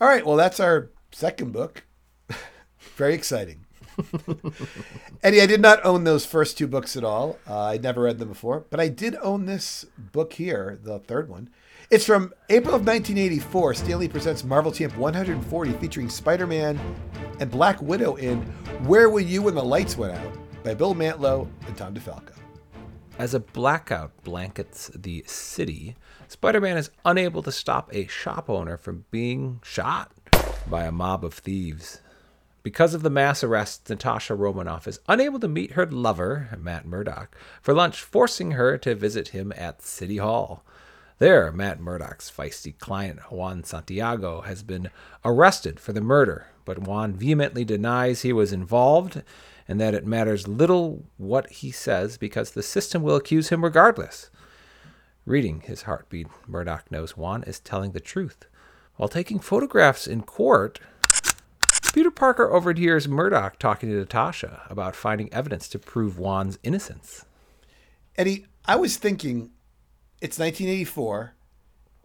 all 0.00 0.08
right. 0.08 0.26
Well, 0.26 0.36
that's 0.36 0.60
our 0.60 0.90
second 1.12 1.52
book. 1.52 1.84
Very 2.96 3.14
exciting. 3.14 3.64
Eddie, 5.22 5.40
I 5.40 5.46
did 5.46 5.60
not 5.60 5.84
own 5.84 6.04
those 6.04 6.26
first 6.26 6.58
two 6.58 6.66
books 6.66 6.96
at 6.96 7.04
all. 7.04 7.38
Uh, 7.48 7.64
I'd 7.64 7.82
never 7.82 8.02
read 8.02 8.18
them 8.18 8.28
before, 8.28 8.66
but 8.68 8.80
I 8.80 8.88
did 8.88 9.16
own 9.22 9.46
this 9.46 9.86
book 9.96 10.34
here, 10.34 10.78
the 10.82 10.98
third 10.98 11.28
one. 11.28 11.48
It's 11.90 12.06
from 12.06 12.32
April 12.50 12.76
of 12.76 12.86
1984. 12.86 13.74
Stan 13.74 13.98
Lee 13.98 14.06
presents 14.06 14.44
Marvel 14.44 14.70
Champ 14.70 14.96
140 14.96 15.72
featuring 15.72 16.08
Spider 16.08 16.46
Man 16.46 16.78
and 17.40 17.50
Black 17.50 17.82
Widow 17.82 18.14
in 18.14 18.42
Where 18.86 19.10
Were 19.10 19.18
You 19.18 19.42
When 19.42 19.56
the 19.56 19.64
Lights 19.64 19.96
Went 19.96 20.14
Out 20.14 20.38
by 20.62 20.72
Bill 20.72 20.94
Mantlo 20.94 21.48
and 21.66 21.76
Tom 21.76 21.92
DeFalco. 21.92 22.30
As 23.18 23.34
a 23.34 23.40
blackout 23.40 24.12
blankets 24.22 24.92
the 24.94 25.24
city, 25.26 25.96
Spider 26.28 26.60
Man 26.60 26.76
is 26.76 26.92
unable 27.04 27.42
to 27.42 27.50
stop 27.50 27.92
a 27.92 28.06
shop 28.06 28.48
owner 28.48 28.76
from 28.76 29.04
being 29.10 29.58
shot 29.64 30.12
by 30.68 30.84
a 30.84 30.92
mob 30.92 31.24
of 31.24 31.34
thieves. 31.34 32.02
Because 32.62 32.94
of 32.94 33.02
the 33.02 33.10
mass 33.10 33.42
arrests, 33.42 33.90
Natasha 33.90 34.36
Romanoff 34.36 34.86
is 34.86 35.00
unable 35.08 35.40
to 35.40 35.48
meet 35.48 35.72
her 35.72 35.86
lover, 35.86 36.56
Matt 36.56 36.86
Murdock, 36.86 37.36
for 37.60 37.74
lunch, 37.74 38.00
forcing 38.00 38.52
her 38.52 38.78
to 38.78 38.94
visit 38.94 39.28
him 39.28 39.52
at 39.56 39.82
City 39.82 40.18
Hall. 40.18 40.62
There, 41.20 41.52
Matt 41.52 41.80
Murdock's 41.80 42.30
feisty 42.30 42.78
client, 42.78 43.30
Juan 43.30 43.62
Santiago, 43.62 44.40
has 44.40 44.62
been 44.62 44.88
arrested 45.22 45.78
for 45.78 45.92
the 45.92 46.00
murder, 46.00 46.46
but 46.64 46.78
Juan 46.78 47.12
vehemently 47.12 47.62
denies 47.62 48.22
he 48.22 48.32
was 48.32 48.54
involved 48.54 49.22
and 49.68 49.78
that 49.78 49.92
it 49.92 50.06
matters 50.06 50.48
little 50.48 51.04
what 51.18 51.50
he 51.50 51.70
says 51.70 52.16
because 52.16 52.52
the 52.52 52.62
system 52.62 53.02
will 53.02 53.16
accuse 53.16 53.50
him 53.50 53.62
regardless. 53.62 54.30
Reading 55.26 55.60
his 55.60 55.82
heartbeat, 55.82 56.26
Murdock 56.48 56.90
knows 56.90 57.18
Juan 57.18 57.42
is 57.42 57.60
telling 57.60 57.92
the 57.92 58.00
truth. 58.00 58.46
While 58.96 59.10
taking 59.10 59.40
photographs 59.40 60.06
in 60.06 60.22
court, 60.22 60.80
Peter 61.92 62.10
Parker 62.10 62.50
overhears 62.50 63.06
Murdock 63.06 63.58
talking 63.58 63.90
to 63.90 63.96
Natasha 63.96 64.62
about 64.70 64.96
finding 64.96 65.30
evidence 65.34 65.68
to 65.68 65.78
prove 65.78 66.18
Juan's 66.18 66.58
innocence. 66.62 67.26
Eddie, 68.16 68.46
I 68.64 68.76
was 68.76 68.96
thinking 68.96 69.50
it's 70.20 70.38
1984, 70.38 71.34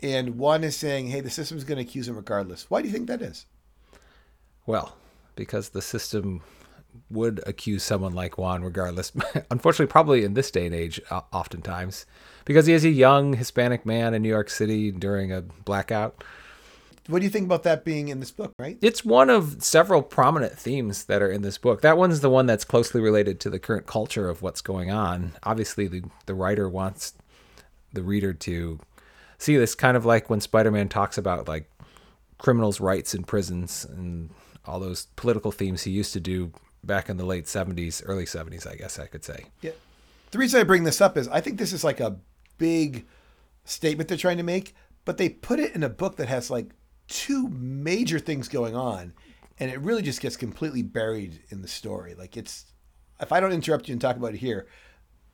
and 0.02 0.38
Juan 0.38 0.64
is 0.64 0.76
saying, 0.76 1.08
hey, 1.08 1.22
the 1.22 1.30
system's 1.30 1.64
going 1.64 1.78
to 1.78 1.84
accuse 1.84 2.08
him 2.08 2.16
regardless. 2.16 2.70
Why 2.70 2.82
do 2.82 2.88
you 2.88 2.94
think 2.94 3.08
that 3.08 3.22
is? 3.22 3.46
Well, 4.66 4.96
because 5.36 5.70
the 5.70 5.82
system 5.82 6.42
would 7.10 7.44
accuse 7.46 7.84
someone 7.84 8.14
like 8.14 8.38
Juan 8.38 8.64
regardless. 8.64 9.12
Unfortunately, 9.52 9.92
probably 9.92 10.24
in 10.24 10.34
this 10.34 10.50
day 10.50 10.66
and 10.66 10.76
age, 10.76 11.02
oftentimes, 11.12 12.06
because 12.46 12.66
he 12.66 12.74
is 12.74 12.86
a 12.86 12.90
young 12.90 13.34
Hispanic 13.34 13.86
man 13.86 14.14
in 14.14 14.22
New 14.22 14.30
York 14.30 14.50
City 14.50 14.92
during 14.92 15.32
a 15.32 15.42
blackout. 15.42 16.24
What 17.08 17.20
do 17.20 17.26
you 17.26 17.30
think 17.30 17.46
about 17.46 17.64
that 17.64 17.86
being 17.86 18.08
in 18.08 18.20
this 18.20 18.32
book, 18.32 18.54
right? 18.58 18.80
It's 18.82 19.06
one 19.06 19.30
of 19.30 19.62
several 19.62 20.02
prominent 20.02 20.58
themes 20.58 21.04
that 21.06 21.22
are 21.22 21.30
in 21.30 21.44
this 21.44 21.60
book. 21.60 21.82
That 21.82 21.98
one's 21.98 22.22
the 22.22 22.32
one 22.32 22.48
that's 22.48 22.66
closely 22.66 23.00
related 23.00 23.40
to 23.42 23.52
the 23.52 23.60
current 23.60 23.86
culture 23.86 24.28
of 24.28 24.42
what's 24.42 24.62
going 24.62 24.90
on. 24.90 25.34
Obviously, 25.44 25.88
the, 25.88 26.04
the 26.26 26.34
writer 26.34 26.68
wants 26.68 27.14
the 27.96 28.04
reader 28.04 28.34
to 28.34 28.80
see 29.38 29.58
this 29.58 29.76
kind 29.76 29.98
of 29.98 30.06
like 30.06 30.30
when 30.30 30.40
Spider-Man 30.40 30.90
talks 30.90 31.18
about 31.18 31.48
like 31.48 31.70
criminals' 32.38 32.80
rights 32.80 33.14
in 33.14 33.24
prisons 33.24 33.86
and 33.86 34.30
all 34.66 34.80
those 34.80 35.08
political 35.16 35.52
themes 35.52 35.84
he 35.84 35.92
used 35.92 36.14
to 36.14 36.20
do 36.20 36.52
back 36.84 37.10
in 37.10 37.18
the 37.18 37.26
late 37.26 37.46
70s, 37.46 38.02
early 38.06 38.26
70s, 38.26 38.70
I 38.70 38.76
guess 38.76 39.00
I 39.00 39.08
could 39.08 39.24
say. 39.24 39.46
Yeah. 39.62 39.72
The 40.32 40.38
reason 40.38 40.60
I 40.60 40.64
bring 40.64 40.84
this 40.84 41.02
up 41.02 41.18
is 41.18 41.28
I 41.28 41.42
think 41.42 41.58
this 41.58 41.74
is 41.74 41.84
like 41.84 42.00
a 42.00 42.18
big 42.58 43.06
statement 43.64 44.10
they're 44.10 44.18
trying 44.18 44.38
to 44.38 44.44
make, 44.44 44.76
but 45.04 45.18
they 45.18 45.30
put 45.30 45.60
it 45.60 45.76
in 45.76 45.84
a 45.84 45.90
book 45.90 46.18
that 46.18 46.28
has 46.28 46.50
like 46.50 46.72
two 47.08 47.48
major 47.50 48.20
things 48.20 48.48
going 48.48 48.76
on, 48.76 49.14
and 49.60 49.72
it 49.72 49.80
really 49.80 50.02
just 50.02 50.22
gets 50.22 50.38
completely 50.38 50.82
buried 50.82 51.42
in 51.50 51.62
the 51.62 51.68
story. 51.68 52.16
Like 52.16 52.38
it's, 52.38 52.66
if 53.20 53.32
I 53.32 53.40
don't 53.40 53.54
interrupt 53.54 53.88
you 53.88 53.94
and 53.94 54.02
talk 54.02 54.18
about 54.18 54.34
it 54.34 54.40
here, 54.40 54.68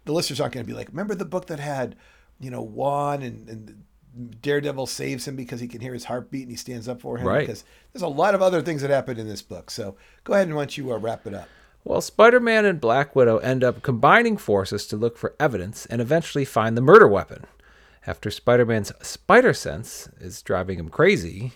the 0.06 0.14
listeners 0.14 0.40
aren't 0.40 0.54
going 0.54 0.66
to 0.66 0.72
be 0.72 0.78
like, 0.78 0.90
remember 0.90 1.16
the 1.16 1.26
book 1.26 1.48
that 1.48 1.60
had, 1.60 1.96
you 2.42 2.52
know, 2.52 2.62
Juan 2.62 3.22
and, 3.22 3.48
and 3.48 3.84
Daredevil 4.42 4.88
saves 4.88 5.28
him 5.28 5.36
because 5.36 5.60
he 5.60 5.68
can 5.68 5.80
hear 5.82 5.94
his 5.94 6.06
heartbeat 6.06 6.44
and 6.44 6.52
he 6.52 6.58
stands 6.58 6.88
up 6.88 7.02
for 7.02 7.18
him. 7.18 7.28
Right. 7.28 7.42
Because 7.42 7.64
there's 7.94 8.02
a 8.02 8.08
lot 8.08 8.36
of 8.36 8.42
other 8.42 8.62
things 8.62 8.82
that 8.82 8.90
happen 8.90 9.18
in 9.18 9.28
this 9.28 9.42
book. 9.42 9.72
So 9.72 9.96
go 10.24 10.34
ahead 10.34 10.48
and 10.48 10.56
why 10.56 10.64
don't 10.64 10.78
you 10.78 10.92
uh, 10.92 10.98
wrap 10.98 11.26
it 11.26 11.34
up. 11.34 11.48
Well, 11.84 12.02
Spider 12.02 12.40
Man 12.40 12.66
and 12.66 12.80
Black 12.80 13.16
Widow 13.16 13.38
end 13.38 13.64
up 13.64 13.82
combining 13.82 14.38
forces 14.38 14.86
to 14.88 14.98
look 14.98 15.18
for 15.18 15.36
evidence 15.40 15.86
and 15.88 16.00
eventually 16.00 16.46
find 16.46 16.78
the 16.78 16.82
murder 16.82 17.08
weapon. 17.08 17.46
After 18.06 18.30
Spider 18.30 18.66
Man's 18.66 18.92
spider 19.02 19.54
sense 19.54 20.10
is 20.20 20.42
driving 20.42 20.78
him 20.78 20.90
crazy, 20.90 21.54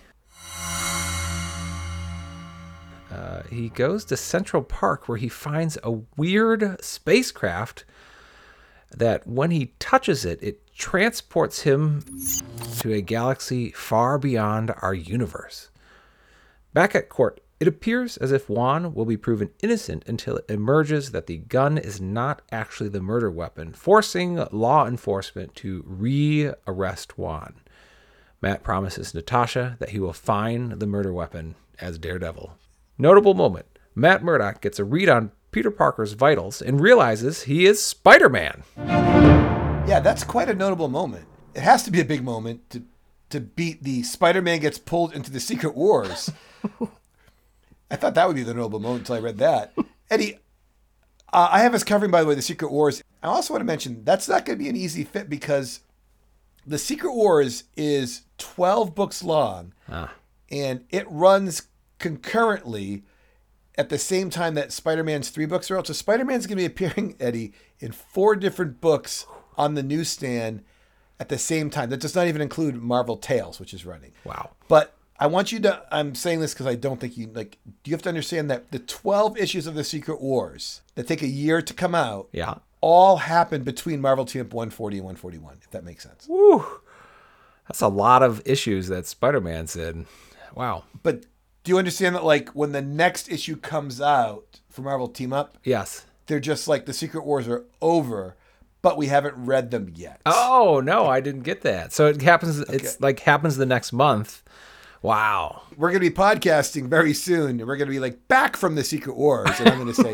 uh, 3.11 3.43
he 3.51 3.69
goes 3.69 4.05
to 4.05 4.17
Central 4.17 4.63
Park 4.63 5.07
where 5.07 5.17
he 5.17 5.29
finds 5.29 5.77
a 5.83 5.91
weird 6.17 6.83
spacecraft 6.83 7.85
that 8.95 9.27
when 9.27 9.51
he 9.51 9.73
touches 9.79 10.25
it, 10.25 10.41
it 10.41 10.61
transports 10.75 11.61
him 11.61 12.03
to 12.79 12.93
a 12.93 13.01
galaxy 13.01 13.71
far 13.71 14.17
beyond 14.17 14.73
our 14.81 14.93
universe. 14.93 15.69
Back 16.73 16.93
at 16.95 17.09
court, 17.09 17.39
it 17.59 17.67
appears 17.67 18.17
as 18.17 18.33
if 18.33 18.49
Juan 18.49 18.93
will 18.93 19.05
be 19.05 19.15
proven 19.15 19.51
innocent 19.63 20.03
until 20.07 20.35
it 20.35 20.45
emerges 20.49 21.11
that 21.11 21.27
the 21.27 21.37
gun 21.37 21.77
is 21.77 22.01
not 22.01 22.41
actually 22.51 22.89
the 22.89 23.01
murder 23.01 23.31
weapon, 23.31 23.71
forcing 23.71 24.45
law 24.51 24.85
enforcement 24.85 25.55
to 25.55 25.83
re 25.87 26.51
arrest 26.67 27.17
Juan. 27.17 27.55
Matt 28.41 28.61
promises 28.61 29.13
Natasha 29.15 29.77
that 29.79 29.89
he 29.89 29.99
will 29.99 30.13
find 30.13 30.73
the 30.73 30.85
murder 30.85 31.13
weapon 31.13 31.55
as 31.79 31.97
Daredevil. 31.97 32.57
Notable 32.97 33.33
moment 33.33 33.65
Matt 33.95 34.21
Murdock 34.21 34.59
gets 34.59 34.77
a 34.77 34.83
read 34.83 35.07
on 35.07 35.31
Peter 35.51 35.71
Parker's 35.71 36.13
vitals 36.13 36.61
and 36.61 36.81
realizes 36.81 37.43
he 37.43 37.65
is 37.65 37.81
Spider 37.81 38.27
Man. 38.27 39.44
Yeah, 39.87 39.99
that's 39.99 40.23
quite 40.23 40.49
a 40.49 40.53
notable 40.55 40.87
moment. 40.87 41.27
It 41.53 41.61
has 41.61 41.83
to 41.83 41.91
be 41.91 42.01
a 42.01 42.05
big 42.05 42.23
moment 42.23 42.69
to 42.71 42.83
to 43.29 43.39
beat 43.39 43.83
the 43.83 44.01
Spider-Man 44.03 44.59
gets 44.59 44.77
pulled 44.77 45.13
into 45.13 45.29
the 45.31 45.39
Secret 45.39 45.75
Wars. 45.75 46.31
I 47.91 47.95
thought 47.95 48.15
that 48.15 48.27
would 48.27 48.35
be 48.35 48.43
the 48.43 48.53
notable 48.53 48.79
moment 48.79 49.01
until 49.01 49.15
I 49.15 49.19
read 49.19 49.37
that. 49.39 49.73
Eddie, 50.09 50.39
uh, 51.33 51.49
I 51.51 51.59
have 51.59 51.73
us 51.75 51.83
covering 51.83 52.11
by 52.11 52.21
the 52.21 52.27
way 52.27 52.35
the 52.35 52.41
Secret 52.41 52.71
Wars. 52.71 53.03
I 53.21 53.27
also 53.27 53.53
want 53.53 53.61
to 53.61 53.65
mention 53.65 54.03
that's 54.03 54.27
not 54.27 54.45
going 54.45 54.57
to 54.57 54.63
be 54.63 54.69
an 54.69 54.75
easy 54.75 55.03
fit 55.03 55.29
because 55.29 55.81
the 56.65 56.77
Secret 56.79 57.13
Wars 57.13 57.65
is 57.77 58.23
12 58.39 58.95
books 58.95 59.23
long 59.23 59.73
Ah, 59.87 60.13
and 60.49 60.83
it 60.89 61.05
runs 61.09 61.67
concurrently 61.99 63.03
at 63.77 63.89
the 63.89 63.99
same 63.99 64.29
time 64.29 64.55
that 64.55 64.71
Spider-Man's 64.71 65.29
three 65.29 65.45
books 65.45 65.69
are 65.69 65.77
out. 65.77 65.87
So 65.87 65.93
Spider-Man's 65.93 66.47
going 66.47 66.57
to 66.57 66.61
be 66.61 66.65
appearing, 66.65 67.15
Eddie, 67.19 67.53
in 67.79 67.91
four 67.91 68.35
different 68.35 68.81
books 68.81 69.27
on 69.57 69.73
the 69.75 69.83
newsstand 69.83 70.63
at 71.19 71.29
the 71.29 71.37
same 71.37 71.69
time. 71.69 71.89
That 71.89 71.99
does 72.01 72.15
not 72.15 72.27
even 72.27 72.41
include 72.41 72.75
Marvel 72.81 73.17
Tales, 73.17 73.59
which 73.59 73.73
is 73.73 73.85
running. 73.85 74.11
wow. 74.23 74.51
But 74.67 74.93
I 75.17 75.27
want 75.27 75.51
you 75.53 75.59
to. 75.61 75.81
I'm 75.91 76.13
saying 76.13 76.41
this 76.41 76.53
because 76.53 76.67
I 76.67 76.75
don't 76.75 76.99
think 76.99 77.17
you 77.17 77.27
like. 77.33 77.57
You 77.85 77.93
have 77.93 78.01
to 78.01 78.09
understand 78.09 78.49
that 78.51 78.71
the 78.71 78.79
12 78.79 79.37
issues 79.37 79.65
of 79.67 79.73
the 79.75 79.83
Secret 79.85 80.19
Wars 80.21 80.81
that 80.95 81.07
take 81.07 81.21
a 81.21 81.27
year 81.27 81.61
to 81.61 81.73
come 81.73 81.95
out 81.95 82.27
Yeah. 82.33 82.55
all 82.81 83.15
happened 83.17 83.63
between 83.63 84.01
Marvel 84.01 84.25
Champ 84.25 84.53
140 84.53 84.97
and 84.97 85.05
141. 85.05 85.59
If 85.61 85.71
that 85.71 85.85
makes 85.85 86.03
sense. 86.03 86.25
Woo. 86.27 86.65
That's 87.67 87.81
a 87.81 87.87
lot 87.87 88.23
of 88.23 88.41
issues 88.45 88.87
that 88.89 89.07
Spider 89.07 89.39
Man's 89.41 89.75
in. 89.75 90.05
Wow. 90.53 90.83
But 91.01 91.25
Do 91.63 91.71
you 91.71 91.77
understand 91.79 92.13
that? 92.15 92.23
Like 92.25 92.49
when 92.49 92.73
the 92.73 92.81
next 92.81 93.27
issue 93.31 93.55
comes 93.55 93.99
out 94.01 94.59
for 94.69 94.81
Marvel 94.83 95.07
Team 95.07 95.31
Up, 95.33 95.57
Yes. 95.63 96.05
they're 96.27 96.39
just 96.41 96.67
like 96.67 96.85
the 96.85 96.93
Secret 96.93 97.25
Wars 97.25 97.47
are 97.47 97.63
over, 97.81 98.35
but 98.85 98.97
we 98.97 99.07
haven't 99.07 99.33
read 99.35 99.71
them 99.71 99.91
yet. 99.95 100.21
Oh 100.27 100.79
no, 100.79 101.07
I 101.07 101.19
didn't 101.19 101.41
get 101.41 101.61
that. 101.61 101.91
So 101.91 102.05
it 102.05 102.21
happens. 102.21 102.59
It's 102.59 103.01
like 103.01 103.21
happens 103.21 103.57
the 103.57 103.65
next 103.65 103.91
month. 103.91 104.43
Wow. 105.01 105.63
We're 105.75 105.89
going 105.89 106.03
to 106.03 106.07
be 106.09 106.15
podcasting 106.15 106.87
very 106.87 107.15
soon, 107.15 107.59
and 107.59 107.65
we're 107.67 107.77
going 107.77 107.87
to 107.87 107.91
be 107.91 107.99
like 107.99 108.27
back 108.27 108.55
from 108.55 108.75
the 108.75 108.83
Secret 108.83 109.17
Wars, 109.17 109.49
and 109.59 109.69
I'm 109.69 109.79
going 109.79 109.91
to 109.91 110.03
say, 110.03 110.13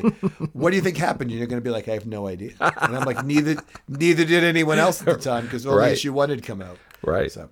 "What 0.54 0.70
do 0.70 0.78
you 0.78 0.82
think 0.82 0.96
happened?" 0.96 1.32
And 1.32 1.38
you're 1.38 1.48
going 1.48 1.62
to 1.62 1.64
be 1.64 1.70
like, 1.70 1.90
"I 1.90 1.94
have 1.96 2.06
no 2.06 2.28
idea," 2.28 2.54
and 2.62 2.96
I'm 2.96 3.04
like, 3.04 3.26
"Neither, 3.26 3.58
neither 3.90 4.24
did 4.24 4.46
anyone 4.46 4.80
else 4.80 5.02
at 5.02 5.08
the 5.08 5.16
time 5.32 5.44
because 5.44 5.66
only 5.66 5.80
Right. 5.80 5.92
issue 5.92 6.14
one 6.14 6.30
had 6.30 6.44
come 6.44 6.62
out." 6.62 6.78
Right. 7.04 7.30
So, 7.30 7.50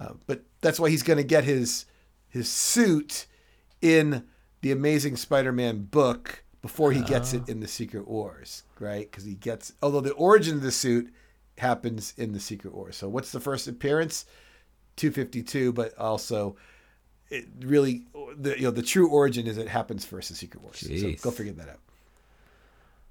uh, 0.00 0.12
but 0.26 0.44
that's 0.62 0.80
why 0.80 0.88
he's 0.88 1.02
going 1.02 1.18
to 1.18 1.24
get 1.24 1.44
his 1.44 1.84
his 2.28 2.48
suit 2.48 3.26
in 3.82 4.24
the 4.62 4.72
Amazing 4.72 5.16
Spider-Man 5.16 5.84
book 5.90 6.43
before 6.64 6.92
he 6.92 7.02
gets 7.02 7.34
it 7.34 7.46
in 7.46 7.60
the 7.60 7.68
Secret 7.68 8.08
Wars, 8.08 8.62
right? 8.80 9.10
Because 9.10 9.22
he 9.22 9.34
gets, 9.34 9.74
although 9.82 10.00
the 10.00 10.14
origin 10.14 10.54
of 10.54 10.62
the 10.62 10.72
suit 10.72 11.12
happens 11.58 12.14
in 12.16 12.32
the 12.32 12.40
Secret 12.40 12.74
Wars. 12.74 12.96
So, 12.96 13.06
what's 13.06 13.32
the 13.32 13.38
first 13.38 13.68
appearance? 13.68 14.24
252, 14.96 15.74
but 15.74 15.94
also 15.98 16.56
it 17.28 17.44
really 17.60 18.06
the 18.34 18.56
you 18.56 18.62
know 18.62 18.70
the 18.70 18.82
true 18.82 19.10
origin 19.10 19.46
is 19.46 19.58
it 19.58 19.68
happens 19.68 20.06
first 20.06 20.30
in 20.30 20.36
Secret 20.36 20.62
Wars. 20.62 20.76
Jeez. 20.76 21.18
So 21.20 21.24
go 21.24 21.36
figure 21.36 21.52
that 21.52 21.68
out. 21.68 21.80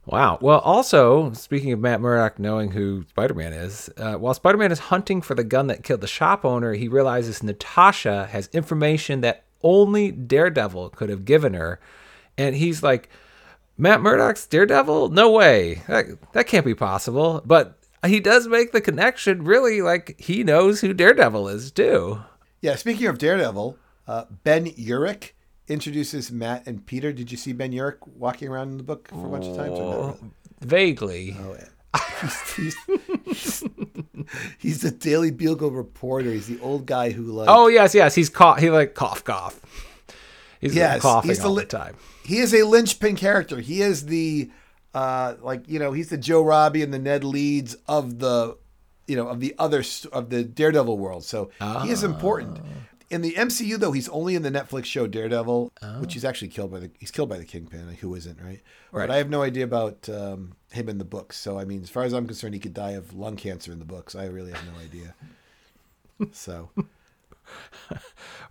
Wow. 0.07 0.39
Well, 0.41 0.59
also 0.61 1.31
speaking 1.33 1.73
of 1.73 1.79
Matt 1.79 2.01
Murdock 2.01 2.39
knowing 2.39 2.71
who 2.71 3.05
Spider-Man 3.09 3.53
is, 3.53 3.87
uh, 3.97 4.15
while 4.15 4.33
Spider-Man 4.33 4.71
is 4.71 4.79
hunting 4.79 5.21
for 5.21 5.35
the 5.35 5.43
gun 5.43 5.67
that 5.67 5.83
killed 5.83 6.01
the 6.01 6.07
shop 6.07 6.43
owner, 6.43 6.73
he 6.73 6.87
realizes 6.87 7.43
Natasha 7.43 8.25
has 8.31 8.49
information 8.51 9.21
that 9.21 9.43
only 9.61 10.11
Daredevil 10.11 10.89
could 10.89 11.09
have 11.09 11.23
given 11.23 11.53
her, 11.53 11.79
and 12.35 12.55
he's 12.55 12.81
like, 12.81 13.09
"Matt 13.77 14.01
Murdock's 14.01 14.45
Daredevil? 14.47 15.09
No 15.09 15.31
way. 15.31 15.81
That 15.87 16.05
that 16.33 16.47
can't 16.47 16.65
be 16.65 16.75
possible." 16.75 17.41
But 17.45 17.79
he 18.05 18.19
does 18.19 18.47
make 18.47 18.71
the 18.71 18.81
connection. 18.81 19.43
Really, 19.43 19.81
like 19.81 20.19
he 20.19 20.43
knows 20.43 20.81
who 20.81 20.93
Daredevil 20.93 21.47
is 21.49 21.71
too. 21.71 22.21
Yeah, 22.61 22.75
speaking 22.75 23.07
of 23.07 23.17
Daredevil, 23.17 23.77
uh, 24.07 24.25
Ben 24.43 24.67
Urich 24.67 25.31
introduces 25.67 26.31
Matt 26.31 26.65
and 26.65 26.85
Peter. 26.85 27.11
Did 27.11 27.31
you 27.31 27.37
see 27.37 27.53
Ben 27.53 27.71
Urich 27.71 27.97
walking 28.07 28.47
around 28.47 28.71
in 28.71 28.77
the 28.77 28.83
book 28.83 29.07
for 29.09 29.25
a 29.25 29.29
bunch 29.29 29.45
of 29.45 29.55
times? 29.55 29.79
Really? 29.79 30.15
Vaguely. 30.61 31.37
Oh, 31.39 31.55
yeah. 31.59 31.67
he's, 32.21 32.55
he's, 32.55 32.75
he's, 33.25 33.63
he's 34.57 34.81
the 34.81 34.91
Daily 34.91 35.29
Bugle 35.29 35.71
reporter. 35.71 36.31
He's 36.31 36.47
the 36.47 36.59
old 36.59 36.85
guy 36.85 37.11
who 37.11 37.23
like 37.23 37.47
Oh 37.49 37.67
yes, 37.67 37.93
yes. 37.93 38.15
He's 38.15 38.29
cough. 38.29 38.59
He 38.59 38.69
like 38.69 38.95
cough, 38.95 39.23
cough. 39.23 39.59
He's 40.63 40.75
Yes, 40.75 41.01
coughing 41.01 41.29
he's 41.29 41.39
the 41.39 41.47
all 41.47 41.55
the 41.55 41.65
time. 41.65 41.95
he 42.25 42.37
is 42.39 42.53
a 42.53 42.63
linchpin 42.63 43.15
character. 43.15 43.59
He 43.59 43.81
is 43.81 44.05
the 44.07 44.49
uh 44.93 45.35
like 45.41 45.67
you 45.67 45.79
know 45.79 45.91
he's 45.91 46.09
the 46.09 46.17
Joe 46.17 46.41
Robbie 46.43 46.81
and 46.83 46.93
the 46.93 46.99
Ned 46.99 47.23
Leeds 47.23 47.75
of 47.87 48.19
the 48.19 48.57
you 49.07 49.15
know 49.15 49.27
of 49.27 49.39
the 49.39 49.53
other 49.59 49.83
of 50.11 50.29
the 50.29 50.43
Daredevil 50.43 50.97
world. 50.97 51.23
So 51.23 51.49
he 51.83 51.89
is 51.89 52.03
important. 52.03 52.59
In 53.09 53.21
the 53.21 53.33
MCU 53.33 53.77
though, 53.77 53.91
he's 53.91 54.09
only 54.09 54.33
in 54.33 54.41
the 54.41 54.49
Netflix 54.49 54.85
show 54.85 55.05
Daredevil, 55.05 55.71
which 55.99 56.13
he's 56.13 56.25
actually 56.25 56.47
killed 56.47 56.71
by 56.71 56.79
the 56.79 56.89
he's 56.99 57.11
killed 57.11 57.29
by 57.29 57.37
the 57.37 57.45
Kingpin. 57.45 57.95
Who 58.01 58.15
isn't 58.15 58.39
right? 58.41 58.61
Right. 58.91 59.07
But 59.07 59.11
I 59.11 59.17
have 59.17 59.29
no 59.29 59.43
idea 59.43 59.65
about 59.65 60.07
um, 60.09 60.53
him 60.71 60.89
in 60.89 60.97
the 60.97 61.05
books. 61.05 61.37
So 61.37 61.59
I 61.59 61.65
mean, 61.65 61.81
as 61.83 61.89
far 61.91 62.03
as 62.03 62.13
I'm 62.13 62.25
concerned, 62.25 62.53
he 62.55 62.59
could 62.59 62.73
die 62.73 62.91
of 62.91 63.13
lung 63.13 63.35
cancer 63.35 63.71
in 63.71 63.77
the 63.79 63.85
books. 63.85 64.15
I 64.15 64.25
really 64.25 64.51
have 64.51 64.65
no 64.73 64.79
idea. 64.79 65.13
So 66.31 66.69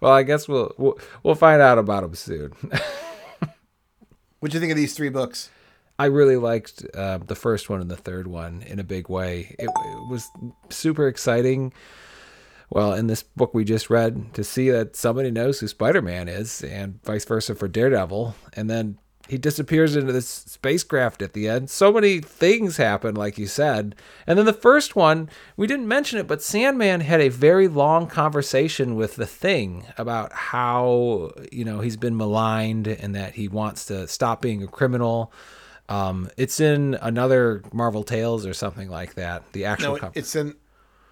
Well, 0.02 0.12
I 0.12 0.24
guess 0.24 0.48
we'll 0.48 0.74
we'll, 0.78 0.98
we'll 1.22 1.36
find 1.36 1.62
out 1.62 1.78
about 1.78 2.02
them 2.02 2.16
soon. 2.16 2.52
what 4.40 4.50
do 4.50 4.56
you 4.56 4.58
think 4.60 4.72
of 4.72 4.76
these 4.76 4.94
three 4.94 5.10
books? 5.10 5.48
I 5.96 6.06
really 6.06 6.36
liked 6.36 6.84
uh, 6.92 7.18
the 7.18 7.36
first 7.36 7.70
one 7.70 7.80
and 7.80 7.88
the 7.88 7.96
third 7.96 8.26
one 8.26 8.62
in 8.62 8.80
a 8.80 8.84
big 8.84 9.08
way. 9.08 9.54
It, 9.60 9.68
it 9.68 10.10
was 10.10 10.28
super 10.70 11.06
exciting. 11.06 11.72
Well, 12.68 12.94
in 12.94 13.06
this 13.06 13.22
book 13.22 13.54
we 13.54 13.62
just 13.62 13.90
read, 13.90 14.34
to 14.34 14.42
see 14.42 14.70
that 14.70 14.96
somebody 14.96 15.30
knows 15.30 15.60
who 15.60 15.68
Spider 15.68 16.02
Man 16.02 16.28
is, 16.28 16.64
and 16.64 17.00
vice 17.04 17.24
versa 17.24 17.54
for 17.54 17.68
Daredevil, 17.68 18.34
and 18.54 18.68
then 18.68 18.98
he 19.28 19.38
disappears 19.38 19.96
into 19.96 20.12
this 20.12 20.28
spacecraft 20.28 21.22
at 21.22 21.32
the 21.32 21.48
end. 21.48 21.70
So 21.70 21.92
many 21.92 22.20
things 22.20 22.76
happen, 22.76 23.14
like 23.14 23.38
you 23.38 23.46
said. 23.46 23.94
And 24.26 24.38
then 24.38 24.46
the 24.46 24.52
first 24.52 24.96
one, 24.96 25.30
we 25.56 25.66
didn't 25.66 25.88
mention 25.88 26.18
it, 26.18 26.26
but 26.26 26.42
Sandman 26.42 27.00
had 27.00 27.20
a 27.20 27.28
very 27.28 27.68
long 27.68 28.06
conversation 28.06 28.96
with 28.96 29.16
the 29.16 29.26
Thing 29.26 29.86
about 29.96 30.32
how 30.32 31.32
you 31.50 31.64
know 31.64 31.80
he's 31.80 31.96
been 31.96 32.16
maligned 32.16 32.86
and 32.86 33.14
that 33.14 33.34
he 33.34 33.48
wants 33.48 33.86
to 33.86 34.06
stop 34.06 34.42
being 34.42 34.62
a 34.62 34.68
criminal. 34.68 35.32
Um, 35.88 36.30
it's 36.36 36.60
in 36.60 36.94
another 37.00 37.62
Marvel 37.72 38.04
Tales 38.04 38.46
or 38.46 38.54
something 38.54 38.88
like 38.88 39.14
that. 39.14 39.52
The 39.52 39.64
actual 39.64 39.96
No, 39.96 40.06
it, 40.08 40.12
it's 40.14 40.36
in. 40.36 40.54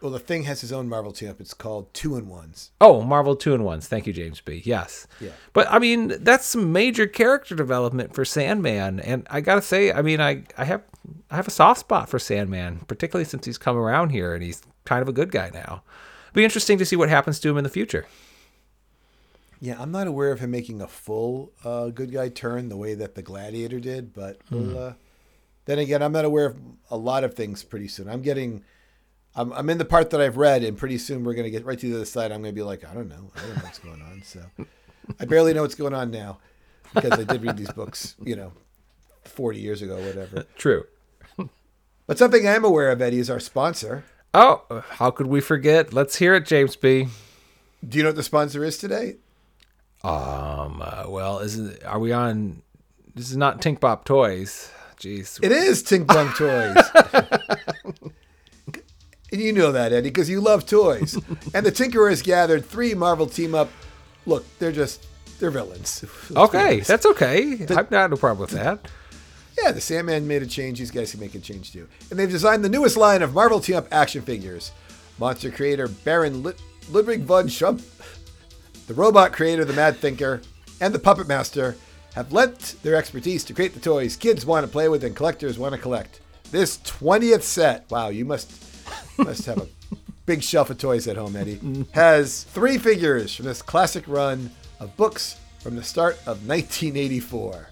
Well, 0.00 0.10
the 0.10 0.18
thing 0.18 0.44
has 0.44 0.62
his 0.62 0.72
own 0.72 0.88
Marvel 0.88 1.12
team 1.12 1.28
up. 1.30 1.40
It's 1.40 1.52
called 1.52 1.92
Two 1.92 2.16
in 2.16 2.28
Ones. 2.28 2.70
Oh, 2.80 3.02
Marvel 3.02 3.36
two 3.36 3.52
and 3.54 3.64
ones. 3.64 3.86
Thank 3.86 4.06
you, 4.06 4.12
James 4.12 4.40
B. 4.40 4.62
Yes. 4.64 5.06
Yeah. 5.20 5.30
But 5.52 5.66
I 5.70 5.78
mean, 5.78 6.14
that's 6.20 6.46
some 6.46 6.72
major 6.72 7.06
character 7.06 7.54
development 7.54 8.14
for 8.14 8.24
Sandman, 8.24 9.00
and 9.00 9.26
I 9.30 9.40
gotta 9.40 9.62
say, 9.62 9.92
I 9.92 10.00
mean, 10.02 10.20
I 10.20 10.44
I 10.56 10.64
have 10.64 10.82
I 11.30 11.36
have 11.36 11.48
a 11.48 11.50
soft 11.50 11.80
spot 11.80 12.08
for 12.08 12.18
Sandman, 12.18 12.80
particularly 12.86 13.24
since 13.24 13.44
he's 13.44 13.58
come 13.58 13.76
around 13.76 14.10
here 14.10 14.34
and 14.34 14.42
he's 14.42 14.62
kind 14.84 15.02
of 15.02 15.08
a 15.08 15.12
good 15.12 15.30
guy 15.30 15.50
now. 15.52 15.82
It'll 16.28 16.36
be 16.36 16.44
interesting 16.44 16.78
to 16.78 16.86
see 16.86 16.96
what 16.96 17.08
happens 17.08 17.40
to 17.40 17.50
him 17.50 17.58
in 17.58 17.64
the 17.64 17.70
future. 17.70 18.06
Yeah, 19.60 19.76
I'm 19.78 19.92
not 19.92 20.06
aware 20.06 20.32
of 20.32 20.40
him 20.40 20.50
making 20.50 20.80
a 20.80 20.86
full 20.88 21.52
uh, 21.64 21.88
good 21.88 22.12
guy 22.12 22.30
turn 22.30 22.70
the 22.70 22.76
way 22.78 22.94
that 22.94 23.14
the 23.14 23.22
Gladiator 23.22 23.78
did, 23.78 24.14
but 24.14 24.38
we'll, 24.50 24.78
uh, 24.78 24.92
then 25.66 25.78
again, 25.78 26.02
I'm 26.02 26.12
not 26.12 26.24
aware 26.24 26.46
of 26.46 26.56
a 26.90 26.96
lot 26.96 27.24
of 27.24 27.34
things 27.34 27.62
pretty 27.62 27.86
soon. 27.88 28.08
I'm 28.08 28.22
getting, 28.22 28.64
I'm, 29.34 29.52
I'm 29.52 29.70
in 29.70 29.78
the 29.78 29.84
part 29.84 30.10
that 30.10 30.20
I've 30.20 30.36
read, 30.36 30.64
and 30.64 30.76
pretty 30.76 30.98
soon 30.98 31.24
we're 31.24 31.34
going 31.34 31.44
to 31.44 31.50
get 31.50 31.64
right 31.64 31.78
to 31.78 31.88
the 31.88 31.96
other 31.96 32.04
side. 32.04 32.32
I'm 32.32 32.42
going 32.42 32.54
to 32.54 32.58
be 32.58 32.62
like, 32.62 32.84
I 32.88 32.94
don't 32.94 33.08
know. 33.08 33.30
I 33.36 33.40
don't 33.40 33.56
know 33.56 33.62
what's 33.62 33.78
going 33.78 34.02
on. 34.02 34.22
So 34.24 34.40
I 35.18 35.24
barely 35.24 35.54
know 35.54 35.62
what's 35.62 35.74
going 35.74 35.94
on 35.94 36.10
now 36.10 36.38
because 36.94 37.12
I 37.12 37.24
did 37.24 37.42
read 37.42 37.56
these 37.56 37.70
books, 37.72 38.16
you 38.22 38.36
know, 38.36 38.52
40 39.24 39.58
years 39.58 39.82
ago, 39.82 39.96
whatever. 39.96 40.44
True. 40.56 40.84
But 42.06 42.18
something 42.18 42.46
I'm 42.48 42.64
aware 42.64 42.90
of, 42.90 43.00
Eddie, 43.00 43.20
is 43.20 43.30
our 43.30 43.38
sponsor. 43.38 44.04
Oh, 44.34 44.82
how 44.90 45.12
could 45.12 45.28
we 45.28 45.40
forget? 45.40 45.92
Let's 45.92 46.16
hear 46.16 46.34
it, 46.34 46.44
James 46.44 46.74
B. 46.74 47.06
Do 47.88 47.98
you 47.98 48.02
know 48.02 48.10
what 48.10 48.16
the 48.16 48.24
sponsor 48.24 48.64
is 48.64 48.78
today? 48.78 49.16
Um. 50.02 50.82
Uh, 50.82 51.04
well, 51.08 51.38
isn't 51.38 51.84
are 51.84 51.98
we 51.98 52.10
on? 52.10 52.62
This 53.14 53.30
is 53.30 53.36
not 53.36 53.60
Tinkbump 53.60 54.04
Toys. 54.04 54.72
Jeez. 54.98 55.38
It 55.42 55.52
is 55.52 55.82
Tinkbump 55.82 56.36
Toys. 56.36 58.12
and 59.32 59.40
you 59.40 59.52
know 59.52 59.72
that, 59.72 59.92
Eddie, 59.92 60.10
because 60.10 60.28
you 60.28 60.40
love 60.40 60.66
toys. 60.66 61.14
and 61.54 61.64
the 61.64 61.72
Tinkerers 61.72 62.22
gathered 62.22 62.64
three 62.64 62.94
Marvel 62.94 63.26
team 63.26 63.54
up. 63.54 63.70
Look, 64.26 64.44
they're 64.58 64.72
just, 64.72 65.06
they're 65.38 65.50
villains. 65.50 66.04
Okay, 66.36 66.80
that's 66.80 67.06
okay. 67.06 67.66
I've 67.70 67.90
got 67.90 68.10
no 68.10 68.16
problem 68.16 68.40
with 68.40 68.50
that. 68.50 68.88
Yeah, 69.62 69.72
the 69.72 69.80
Sandman 69.80 70.26
made 70.26 70.42
a 70.42 70.46
change. 70.46 70.78
These 70.78 70.90
guys 70.90 71.10
can 71.10 71.20
make 71.20 71.34
a 71.34 71.38
change 71.40 71.72
too. 71.72 71.88
And 72.10 72.18
they've 72.18 72.30
designed 72.30 72.64
the 72.64 72.68
newest 72.68 72.96
line 72.96 73.22
of 73.22 73.34
Marvel 73.34 73.60
team 73.60 73.76
up 73.76 73.88
action 73.90 74.22
figures. 74.22 74.72
Monster 75.18 75.50
creator 75.50 75.88
Baron 75.88 76.42
Lud- 76.42 76.60
Ludwig 76.90 77.22
von 77.22 77.46
Shtupf, 77.46 77.82
the 78.86 78.94
robot 78.94 79.32
creator, 79.32 79.64
the 79.64 79.72
Mad 79.74 79.96
Thinker, 79.96 80.40
and 80.80 80.94
the 80.94 80.98
Puppet 80.98 81.28
Master 81.28 81.76
have 82.14 82.32
lent 82.32 82.76
their 82.82 82.96
expertise 82.96 83.44
to 83.44 83.54
create 83.54 83.74
the 83.74 83.80
toys 83.80 84.16
kids 84.16 84.46
want 84.46 84.64
to 84.64 84.72
play 84.72 84.88
with 84.88 85.04
and 85.04 85.14
collectors 85.14 85.58
want 85.58 85.74
to 85.74 85.80
collect. 85.80 86.20
This 86.50 86.78
20th 86.78 87.42
set, 87.42 87.88
wow, 87.90 88.08
you 88.08 88.24
must 88.24 88.50
must 89.18 89.46
have 89.46 89.58
a 89.58 89.66
big 90.26 90.42
shelf 90.42 90.70
of 90.70 90.78
toys 90.78 91.06
at 91.08 91.16
home, 91.16 91.36
Eddie, 91.36 91.86
has 91.92 92.44
three 92.44 92.78
figures 92.78 93.34
from 93.34 93.46
this 93.46 93.62
classic 93.62 94.04
run 94.06 94.50
of 94.78 94.96
books 94.96 95.36
from 95.60 95.76
the 95.76 95.82
start 95.82 96.14
of 96.26 96.46
1984. 96.48 97.70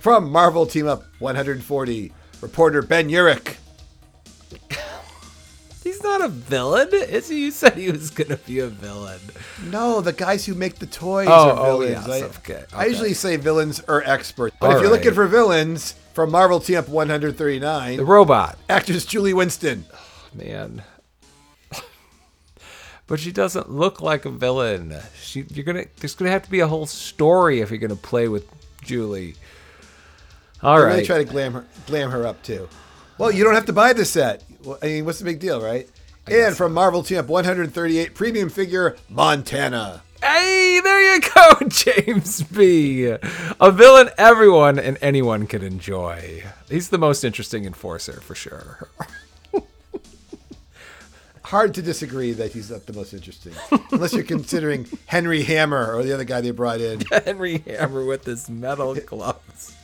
From 0.00 0.30
Marvel 0.30 0.66
Team 0.66 0.86
Up 0.86 1.04
140, 1.18 2.12
reporter 2.40 2.82
Ben 2.82 3.08
Urich. 3.08 3.56
He's 5.82 6.02
not 6.02 6.22
a 6.22 6.28
villain. 6.28 6.88
Is 6.92 7.28
he? 7.28 7.44
You 7.44 7.50
said 7.50 7.74
he 7.74 7.90
was 7.90 8.08
gonna 8.10 8.38
be 8.38 8.58
a 8.60 8.68
villain. 8.68 9.20
No, 9.66 10.00
the 10.00 10.14
guys 10.14 10.46
who 10.46 10.54
make 10.54 10.76
the 10.76 10.86
toys 10.86 11.28
Oh, 11.28 11.50
are 11.50 11.58
oh, 11.58 11.78
villains. 11.80 12.06
yes, 12.06 12.22
I, 12.22 12.26
okay, 12.38 12.64
I 12.72 12.86
usually 12.86 13.12
say 13.12 13.36
villains 13.36 13.80
are 13.80 14.02
experts. 14.02 14.56
But 14.60 14.70
All 14.70 14.76
if 14.76 14.82
you're 14.82 14.90
looking 14.90 15.12
for 15.12 15.26
villains 15.26 15.94
from 16.14 16.30
Marvel 16.30 16.58
Team 16.58 16.78
Up 16.78 16.88
139, 16.88 17.98
The 17.98 18.04
robot, 18.04 18.58
actress 18.70 19.04
Julie 19.04 19.34
Winston. 19.34 19.84
Man. 20.34 20.82
But 23.06 23.20
she 23.20 23.32
doesn't 23.32 23.70
look 23.70 24.00
like 24.00 24.24
a 24.24 24.30
villain. 24.30 24.96
She, 25.20 25.44
you're 25.50 25.64
gonna. 25.64 25.84
There's 26.00 26.14
gonna 26.14 26.30
have 26.30 26.44
to 26.44 26.50
be 26.50 26.60
a 26.60 26.66
whole 26.66 26.86
story 26.86 27.60
if 27.60 27.70
you're 27.70 27.78
gonna 27.78 27.96
play 27.96 28.28
with 28.28 28.46
Julie. 28.82 29.34
All 30.62 30.78
They're 30.78 30.86
right. 30.86 30.92
gonna 30.94 31.04
try 31.04 31.18
to 31.18 31.24
glam 31.24 31.52
her, 31.52 31.66
glam 31.86 32.10
her 32.10 32.26
up 32.26 32.42
too. 32.42 32.66
Well, 33.18 33.30
you 33.30 33.44
don't 33.44 33.54
have 33.54 33.66
to 33.66 33.74
buy 33.74 33.92
the 33.92 34.06
set. 34.06 34.42
I 34.82 34.86
mean, 34.86 35.04
what's 35.04 35.18
the 35.18 35.26
big 35.26 35.38
deal, 35.38 35.60
right? 35.60 35.88
And 36.26 36.56
from 36.56 36.72
Marvel 36.72 37.02
Team 37.02 37.18
Up 37.18 37.26
138, 37.26 38.14
premium 38.14 38.48
figure 38.48 38.96
Montana. 39.10 40.02
Hey, 40.22 40.80
there 40.82 41.14
you 41.14 41.20
go, 41.20 41.52
James 41.68 42.42
B. 42.44 43.04
A 43.04 43.70
villain 43.70 44.08
everyone 44.16 44.78
and 44.78 44.96
anyone 45.02 45.46
can 45.46 45.62
enjoy. 45.62 46.42
He's 46.70 46.88
the 46.88 46.96
most 46.96 47.24
interesting 47.24 47.66
enforcer 47.66 48.20
for 48.22 48.34
sure. 48.34 48.88
Hard 51.44 51.74
to 51.74 51.82
disagree 51.82 52.32
that 52.32 52.52
he's 52.52 52.70
not 52.70 52.86
the 52.86 52.94
most 52.94 53.12
interesting, 53.12 53.52
unless 53.92 54.14
you're 54.14 54.22
considering 54.22 54.86
Henry 55.06 55.42
Hammer 55.42 55.94
or 55.94 56.02
the 56.02 56.12
other 56.12 56.24
guy 56.24 56.40
they 56.40 56.50
brought 56.50 56.80
in. 56.80 57.00
Henry 57.24 57.58
Hammer 57.66 58.04
with 58.04 58.24
his 58.24 58.48
metal 58.48 58.94
gloves. 58.94 59.76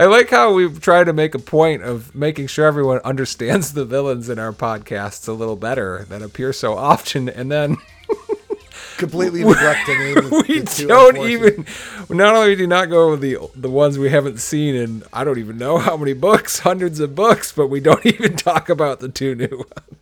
I 0.00 0.06
like 0.06 0.30
how 0.30 0.52
we've 0.52 0.80
tried 0.80 1.04
to 1.04 1.12
make 1.12 1.34
a 1.34 1.38
point 1.38 1.82
of 1.82 2.14
making 2.14 2.46
sure 2.46 2.66
everyone 2.66 3.00
understands 3.04 3.74
the 3.74 3.84
villains 3.84 4.28
in 4.28 4.38
our 4.38 4.52
podcasts 4.52 5.28
a 5.28 5.32
little 5.32 5.56
better 5.56 6.06
that 6.08 6.22
appear 6.22 6.52
so 6.52 6.76
often, 6.76 7.28
and 7.28 7.50
then 7.50 7.76
Completely 8.96 9.44
neglect 9.44 9.88
name 9.88 10.14
we 10.30 10.60
the 10.60 10.86
don't 10.88 11.18
even. 11.18 11.66
Not 12.08 12.34
only 12.34 12.56
do 12.56 12.66
not 12.66 12.88
go 12.88 13.10
with 13.10 13.20
the 13.20 13.38
the 13.54 13.70
ones 13.70 13.98
we 13.98 14.08
haven't 14.08 14.38
seen 14.38 14.74
in 14.74 15.02
I 15.12 15.22
don't 15.22 15.38
even 15.38 15.58
know 15.58 15.78
how 15.78 15.96
many 15.96 16.14
books, 16.14 16.60
hundreds 16.60 16.98
of 16.98 17.14
books, 17.14 17.52
but 17.52 17.66
we 17.66 17.80
don't 17.80 18.04
even 18.06 18.36
talk 18.36 18.68
about 18.68 19.00
the 19.00 19.08
two 19.08 19.34
new 19.34 19.58
ones. 19.58 19.95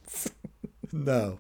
No, 1.04 1.38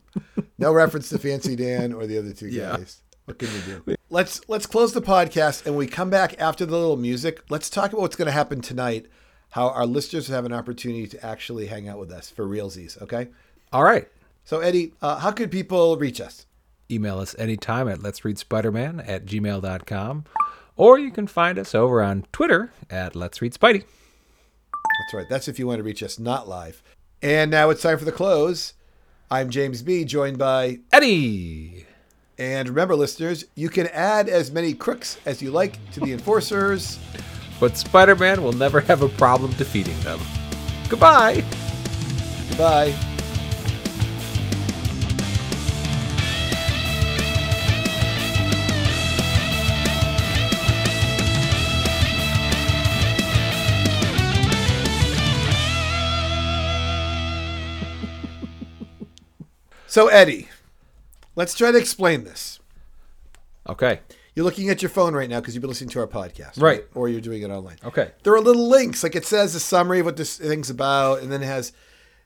no 0.58 0.72
reference 0.72 1.08
to 1.10 1.18
Fancy 1.18 1.56
Dan 1.56 1.92
or 1.92 2.06
the 2.06 2.18
other 2.18 2.32
two 2.32 2.48
Yeah. 2.48 2.76
guys. 2.76 3.00
What 3.24 3.38
can 3.38 3.48
you 3.48 3.82
do? 3.86 3.96
Let's 4.10 4.42
let's 4.48 4.66
close 4.66 4.92
the 4.92 5.02
podcast 5.02 5.66
and 5.66 5.76
we 5.76 5.86
come 5.88 6.08
back 6.10 6.40
after 6.40 6.64
the 6.64 6.76
little 6.78 6.96
music. 6.96 7.40
Let's 7.48 7.68
talk 7.68 7.90
about 7.92 8.02
what's 8.02 8.14
going 8.16 8.26
to 8.26 8.32
happen 8.32 8.60
tonight. 8.60 9.06
How 9.50 9.70
our 9.70 9.86
listeners 9.86 10.28
have 10.28 10.44
an 10.44 10.52
opportunity 10.52 11.06
to 11.08 11.24
actually 11.26 11.66
hang 11.66 11.88
out 11.88 11.98
with 11.98 12.12
us 12.12 12.28
for 12.30 12.44
realsies. 12.46 13.00
Okay. 13.02 13.28
All 13.72 13.82
right. 13.82 14.06
So 14.44 14.60
Eddie, 14.60 14.92
uh, 15.02 15.18
how 15.18 15.32
could 15.32 15.50
people 15.50 15.96
reach 15.96 16.20
us? 16.20 16.46
Email 16.90 17.18
us 17.18 17.34
anytime 17.38 17.88
at 17.88 18.02
let's 18.02 18.24
read 18.24 18.38
Spider-Man 18.38 19.00
at 19.00 19.24
gmail.com. 19.26 20.24
Or 20.76 20.98
you 20.98 21.10
can 21.10 21.26
find 21.26 21.58
us 21.58 21.74
over 21.74 22.02
on 22.02 22.26
Twitter 22.30 22.72
at 22.90 23.16
Let's 23.16 23.40
Read 23.40 23.54
Spidey. 23.54 23.84
That's 24.72 25.14
right. 25.14 25.26
That's 25.28 25.48
if 25.48 25.58
you 25.58 25.66
want 25.66 25.78
to 25.78 25.82
reach 25.84 26.02
us, 26.02 26.18
not 26.18 26.48
live. 26.48 26.82
And 27.22 27.50
now 27.50 27.70
it's 27.70 27.82
time 27.82 27.98
for 27.98 28.04
the 28.04 28.12
close. 28.12 28.74
I'm 29.30 29.50
James 29.50 29.82
B, 29.82 30.04
joined 30.04 30.38
by 30.38 30.78
Eddie. 30.92 31.86
and 32.38 32.68
remember, 32.68 32.94
listeners, 32.94 33.44
you 33.54 33.68
can 33.68 33.86
add 33.88 34.28
as 34.28 34.50
many 34.50 34.74
crooks 34.74 35.18
as 35.26 35.42
you 35.42 35.50
like 35.50 35.78
to 35.92 36.00
the 36.00 36.12
enforcers. 36.12 36.98
But 37.60 37.76
Spider-Man 37.76 38.42
will 38.42 38.52
never 38.52 38.80
have 38.80 39.02
a 39.02 39.08
problem 39.08 39.52
defeating 39.52 39.98
them. 40.00 40.20
Goodbye. 40.88 41.44
Goodbye. 42.50 42.94
So, 59.94 60.08
Eddie, 60.08 60.48
let's 61.36 61.54
try 61.54 61.70
to 61.70 61.78
explain 61.78 62.24
this. 62.24 62.58
Okay. 63.68 64.00
You're 64.34 64.44
looking 64.44 64.68
at 64.68 64.82
your 64.82 64.88
phone 64.88 65.14
right 65.14 65.30
now 65.30 65.38
because 65.38 65.54
you've 65.54 65.62
been 65.62 65.68
listening 65.68 65.90
to 65.90 66.00
our 66.00 66.08
podcast, 66.08 66.60
Right. 66.60 66.82
Or 66.96 67.08
you're 67.08 67.20
doing 67.20 67.42
it 67.42 67.50
online. 67.50 67.76
Okay. 67.84 68.10
There 68.24 68.34
are 68.34 68.40
little 68.40 68.68
links, 68.68 69.04
like 69.04 69.14
it 69.14 69.24
says 69.24 69.54
a 69.54 69.60
summary 69.60 70.00
of 70.00 70.06
what 70.06 70.16
this 70.16 70.36
thing's 70.36 70.68
about, 70.68 71.20
and 71.22 71.30
then 71.30 71.44
it 71.44 71.46
has, 71.46 71.72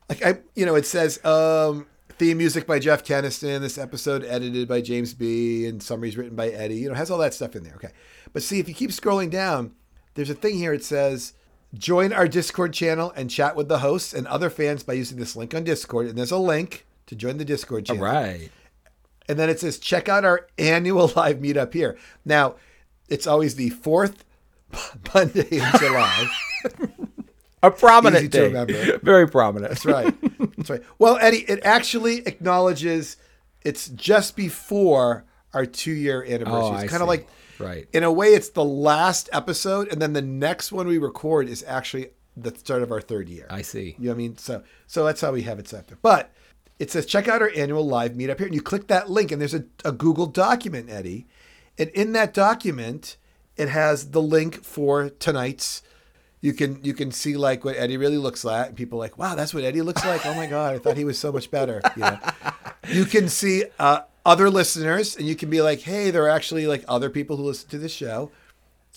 like 0.09 0.25
I, 0.25 0.39
you 0.55 0.65
know, 0.65 0.77
it 0.77 0.87
says 0.87 1.23
um, 1.27 1.87
theme 2.19 2.39
music 2.39 2.67
by 2.67 2.79
Jeff 2.79 3.05
Kenniston. 3.05 3.61
This 3.61 3.77
episode 3.77 4.25
edited 4.25 4.67
by 4.67 4.81
James 4.81 5.13
B. 5.13 5.67
and 5.67 5.83
summaries 5.83 6.17
written 6.17 6.37
by 6.37 6.49
Eddie. 6.49 6.77
You 6.77 6.89
know, 6.89 6.95
it 6.95 6.97
has 6.97 7.11
all 7.11 7.19
that 7.19 7.35
stuff 7.35 7.55
in 7.55 7.65
there. 7.65 7.75
Okay, 7.75 7.93
but 8.33 8.43
see, 8.43 8.61
if 8.61 8.67
you 8.67 8.75
keep 8.75 8.93
scrolling 8.93 9.29
down, 9.29 9.73
there's 10.15 10.31
a 10.31 10.35
thing 10.35 10.57
here. 10.57 10.73
It 10.73 10.85
says. 10.85 11.35
Join 11.75 12.15
our 12.15 12.27
Discord 12.27 12.73
channel 12.73 13.13
and 13.15 13.29
chat 13.29 13.55
with 13.55 13.69
the 13.69 13.81
hosts 13.81 14.15
and 14.15 14.27
other 14.27 14.49
fans 14.49 14.83
by 14.83 14.95
using 14.95 15.19
this 15.19 15.37
link 15.37 15.55
on 15.55 15.65
Discord. 15.65 16.07
And 16.07 16.17
there's 16.17 16.31
a 16.31 16.39
link 16.39 16.87
to 17.09 17.16
join 17.16 17.37
the 17.38 17.44
Discord 17.44 17.85
channel. 17.87 18.03
right. 18.05 18.51
And 19.29 19.38
then 19.38 19.51
it 19.51 19.61
says, 19.61 19.79
check 19.79 20.09
out 20.09 20.25
our 20.25 20.47
annual 20.59 21.12
live 21.16 21.37
meetup 21.38 21.75
here. 21.75 21.99
Now, 22.25 22.55
it's 23.09 23.27
always 23.27 23.57
the 23.57 23.68
fourth 23.71 24.25
Monday 25.14 25.47
in 25.51 25.64
July. 25.79 26.27
A 27.62 27.71
prominent 27.73 28.23
Easy 28.23 28.29
to 28.29 28.38
day. 28.38 28.47
remember. 28.47 28.99
Very 28.99 29.27
prominent. 29.29 29.71
That's 29.73 29.85
right. 29.85 30.14
That's 30.57 30.71
right. 30.71 30.83
Well, 30.99 31.18
Eddie, 31.21 31.44
it 31.49 31.61
actually 31.64 32.18
acknowledges 32.27 33.16
it's 33.62 33.88
just 33.88 34.37
before 34.37 35.25
our 35.53 35.66
two 35.66 35.90
year 35.92 36.23
anniversary. 36.23 36.53
Oh, 36.53 36.77
it's 36.77 36.90
kind 36.90 37.03
of 37.03 37.09
like, 37.09 37.27
Right. 37.59 37.88
in 37.92 38.05
a 38.05 38.12
way, 38.12 38.29
it's 38.29 38.51
the 38.51 38.64
last 38.64 39.29
episode, 39.33 39.88
and 39.88 40.01
then 40.01 40.12
the 40.12 40.23
next 40.23 40.71
one 40.71 40.87
we 40.87 40.99
record 40.99 41.49
is 41.49 41.64
actually 41.66 42.11
the 42.37 42.55
start 42.57 42.83
of 42.83 42.92
our 42.92 43.01
third 43.01 43.29
year. 43.29 43.49
I 43.51 43.62
see. 43.62 43.97
You 43.99 44.05
know 44.05 44.11
what 44.11 44.14
I 44.14 44.18
mean? 44.18 44.37
So 44.38 44.62
so 44.87 45.05
that's 45.05 45.21
how 45.21 45.33
we 45.33 45.42
have 45.42 45.59
it 45.59 45.66
set 45.66 45.90
up. 45.90 45.99
But 46.01 46.33
it 46.79 46.91
says 46.91 47.07
check 47.07 47.29
out 47.29 47.43
our 47.43 47.51
annual 47.57 47.87
live 47.87 48.12
meetup 48.12 48.38
here, 48.38 48.47
and 48.47 48.55
you 48.55 48.62
click 48.62 48.87
that 48.88 49.11
link, 49.11 49.33
and 49.33 49.41
there's 49.41 49.55
a, 49.55 49.64
a 49.85 49.93
Google 49.93 50.27
document, 50.27 50.91
Eddie. 50.91 51.27
And 51.77 51.91
in 51.91 52.12
that 52.12 52.35
document, 52.35 53.17
it 53.57 53.69
has 53.69 54.11
the 54.11 54.23
link 54.23 54.62
for 54.64 55.11
tonight's. 55.11 55.83
You 56.41 56.53
can 56.53 56.85
you 56.85 56.95
can 56.95 57.11
see 57.11 57.37
like 57.37 57.64
what 57.64 57.77
Eddie 57.77 57.97
really 57.97 58.19
looks 58.19 58.45
like, 58.45 58.69
and 58.69 58.77
people 58.77 58.99
are 58.99 59.03
like, 59.03 59.19
wow, 59.19 59.35
that's 59.35 59.53
what 59.53 59.64
Eddie 59.64 59.83
looks 59.83 60.05
like. 60.05 60.25
Oh 60.25 60.35
my 60.35 60.47
god, 60.47 60.75
I 60.75 60.79
thought 60.79 60.97
he 60.97 61.05
was 61.05 61.19
so 61.19 61.33
much 61.33 61.51
better. 61.51 61.81
You, 61.97 62.03
know? 62.03 62.19
you 62.88 63.05
can 63.05 63.29
see 63.29 63.64
uh, 63.79 64.03
other 64.25 64.49
listeners, 64.49 65.17
and 65.17 65.27
you 65.27 65.35
can 65.35 65.51
be 65.51 65.61
like, 65.61 65.81
hey, 65.81 66.11
there 66.11 66.25
are 66.25 66.29
actually 66.29 66.67
like 66.69 66.85
other 66.87 67.11
people 67.11 67.37
who 67.37 67.45
listen 67.45 67.69
to 67.71 67.79
this 67.79 67.93
show 67.93 68.31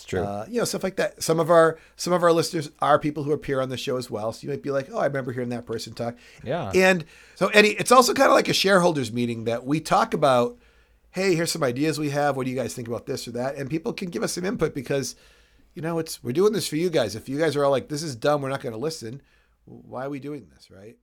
It's 0.01 0.09
true. 0.09 0.21
uh, 0.21 0.45
you 0.49 0.57
know 0.57 0.65
stuff 0.65 0.83
like 0.83 0.95
that. 0.95 1.21
Some 1.21 1.39
of 1.39 1.49
our 1.51 1.77
some 1.95 2.11
of 2.11 2.23
our 2.23 2.31
listeners 2.33 2.71
are 2.79 2.97
people 2.97 3.23
who 3.23 3.31
appear 3.31 3.61
on 3.61 3.69
the 3.69 3.77
show 3.77 3.97
as 3.97 4.09
well. 4.09 4.33
So 4.33 4.43
you 4.43 4.49
might 4.49 4.63
be 4.63 4.71
like 4.71 4.89
oh 4.91 4.97
i 4.97 5.05
remember 5.05 5.31
hearing 5.31 5.49
that 5.49 5.65
person 5.65 5.93
talk. 5.93 6.15
Yeah. 6.43 6.71
and 6.73 7.05
so 7.35 7.47
eddie 7.49 7.75
it's 7.79 7.91
also 7.91 8.13
kind 8.13 8.29
of 8.29 8.33
like 8.35 8.49
a 8.49 8.53
shareholders 8.53 9.11
meeting 9.11 9.43
that 9.45 9.65
we 9.65 9.79
talk 9.79 10.13
about 10.13 10.57
hey 11.11 11.35
here's 11.35 11.51
some 11.51 11.63
ideas 11.63 11.99
we 11.99 12.09
have. 12.09 12.35
What 12.35 12.45
do 12.45 12.51
you 12.51 12.57
guys 12.57 12.73
think 12.73 12.87
about 12.87 13.05
this 13.05 13.27
or 13.27 13.31
that? 13.31 13.55
And 13.55 13.69
people 13.69 13.93
can 13.93 14.09
give 14.09 14.23
us 14.23 14.33
some 14.33 14.45
input 14.45 14.73
because 14.73 15.15
you 15.75 15.81
know 15.81 15.99
it's 15.99 16.23
we're 16.23 16.31
doing 16.33 16.53
this 16.53 16.67
for 16.67 16.77
you 16.77 16.89
guys. 16.89 17.15
If 17.15 17.29
you 17.29 17.37
guys 17.37 17.55
are 17.55 17.63
all 17.63 17.71
like 17.71 17.87
this 17.89 18.01
is 18.03 18.15
dumb. 18.15 18.41
We're 18.41 18.49
not 18.49 18.61
going 18.61 18.73
to 18.73 18.79
listen. 18.79 19.21
Why 19.65 20.05
are 20.05 20.09
we 20.09 20.19
doing 20.19 20.47
this? 20.53 20.71
Right. 20.71 20.97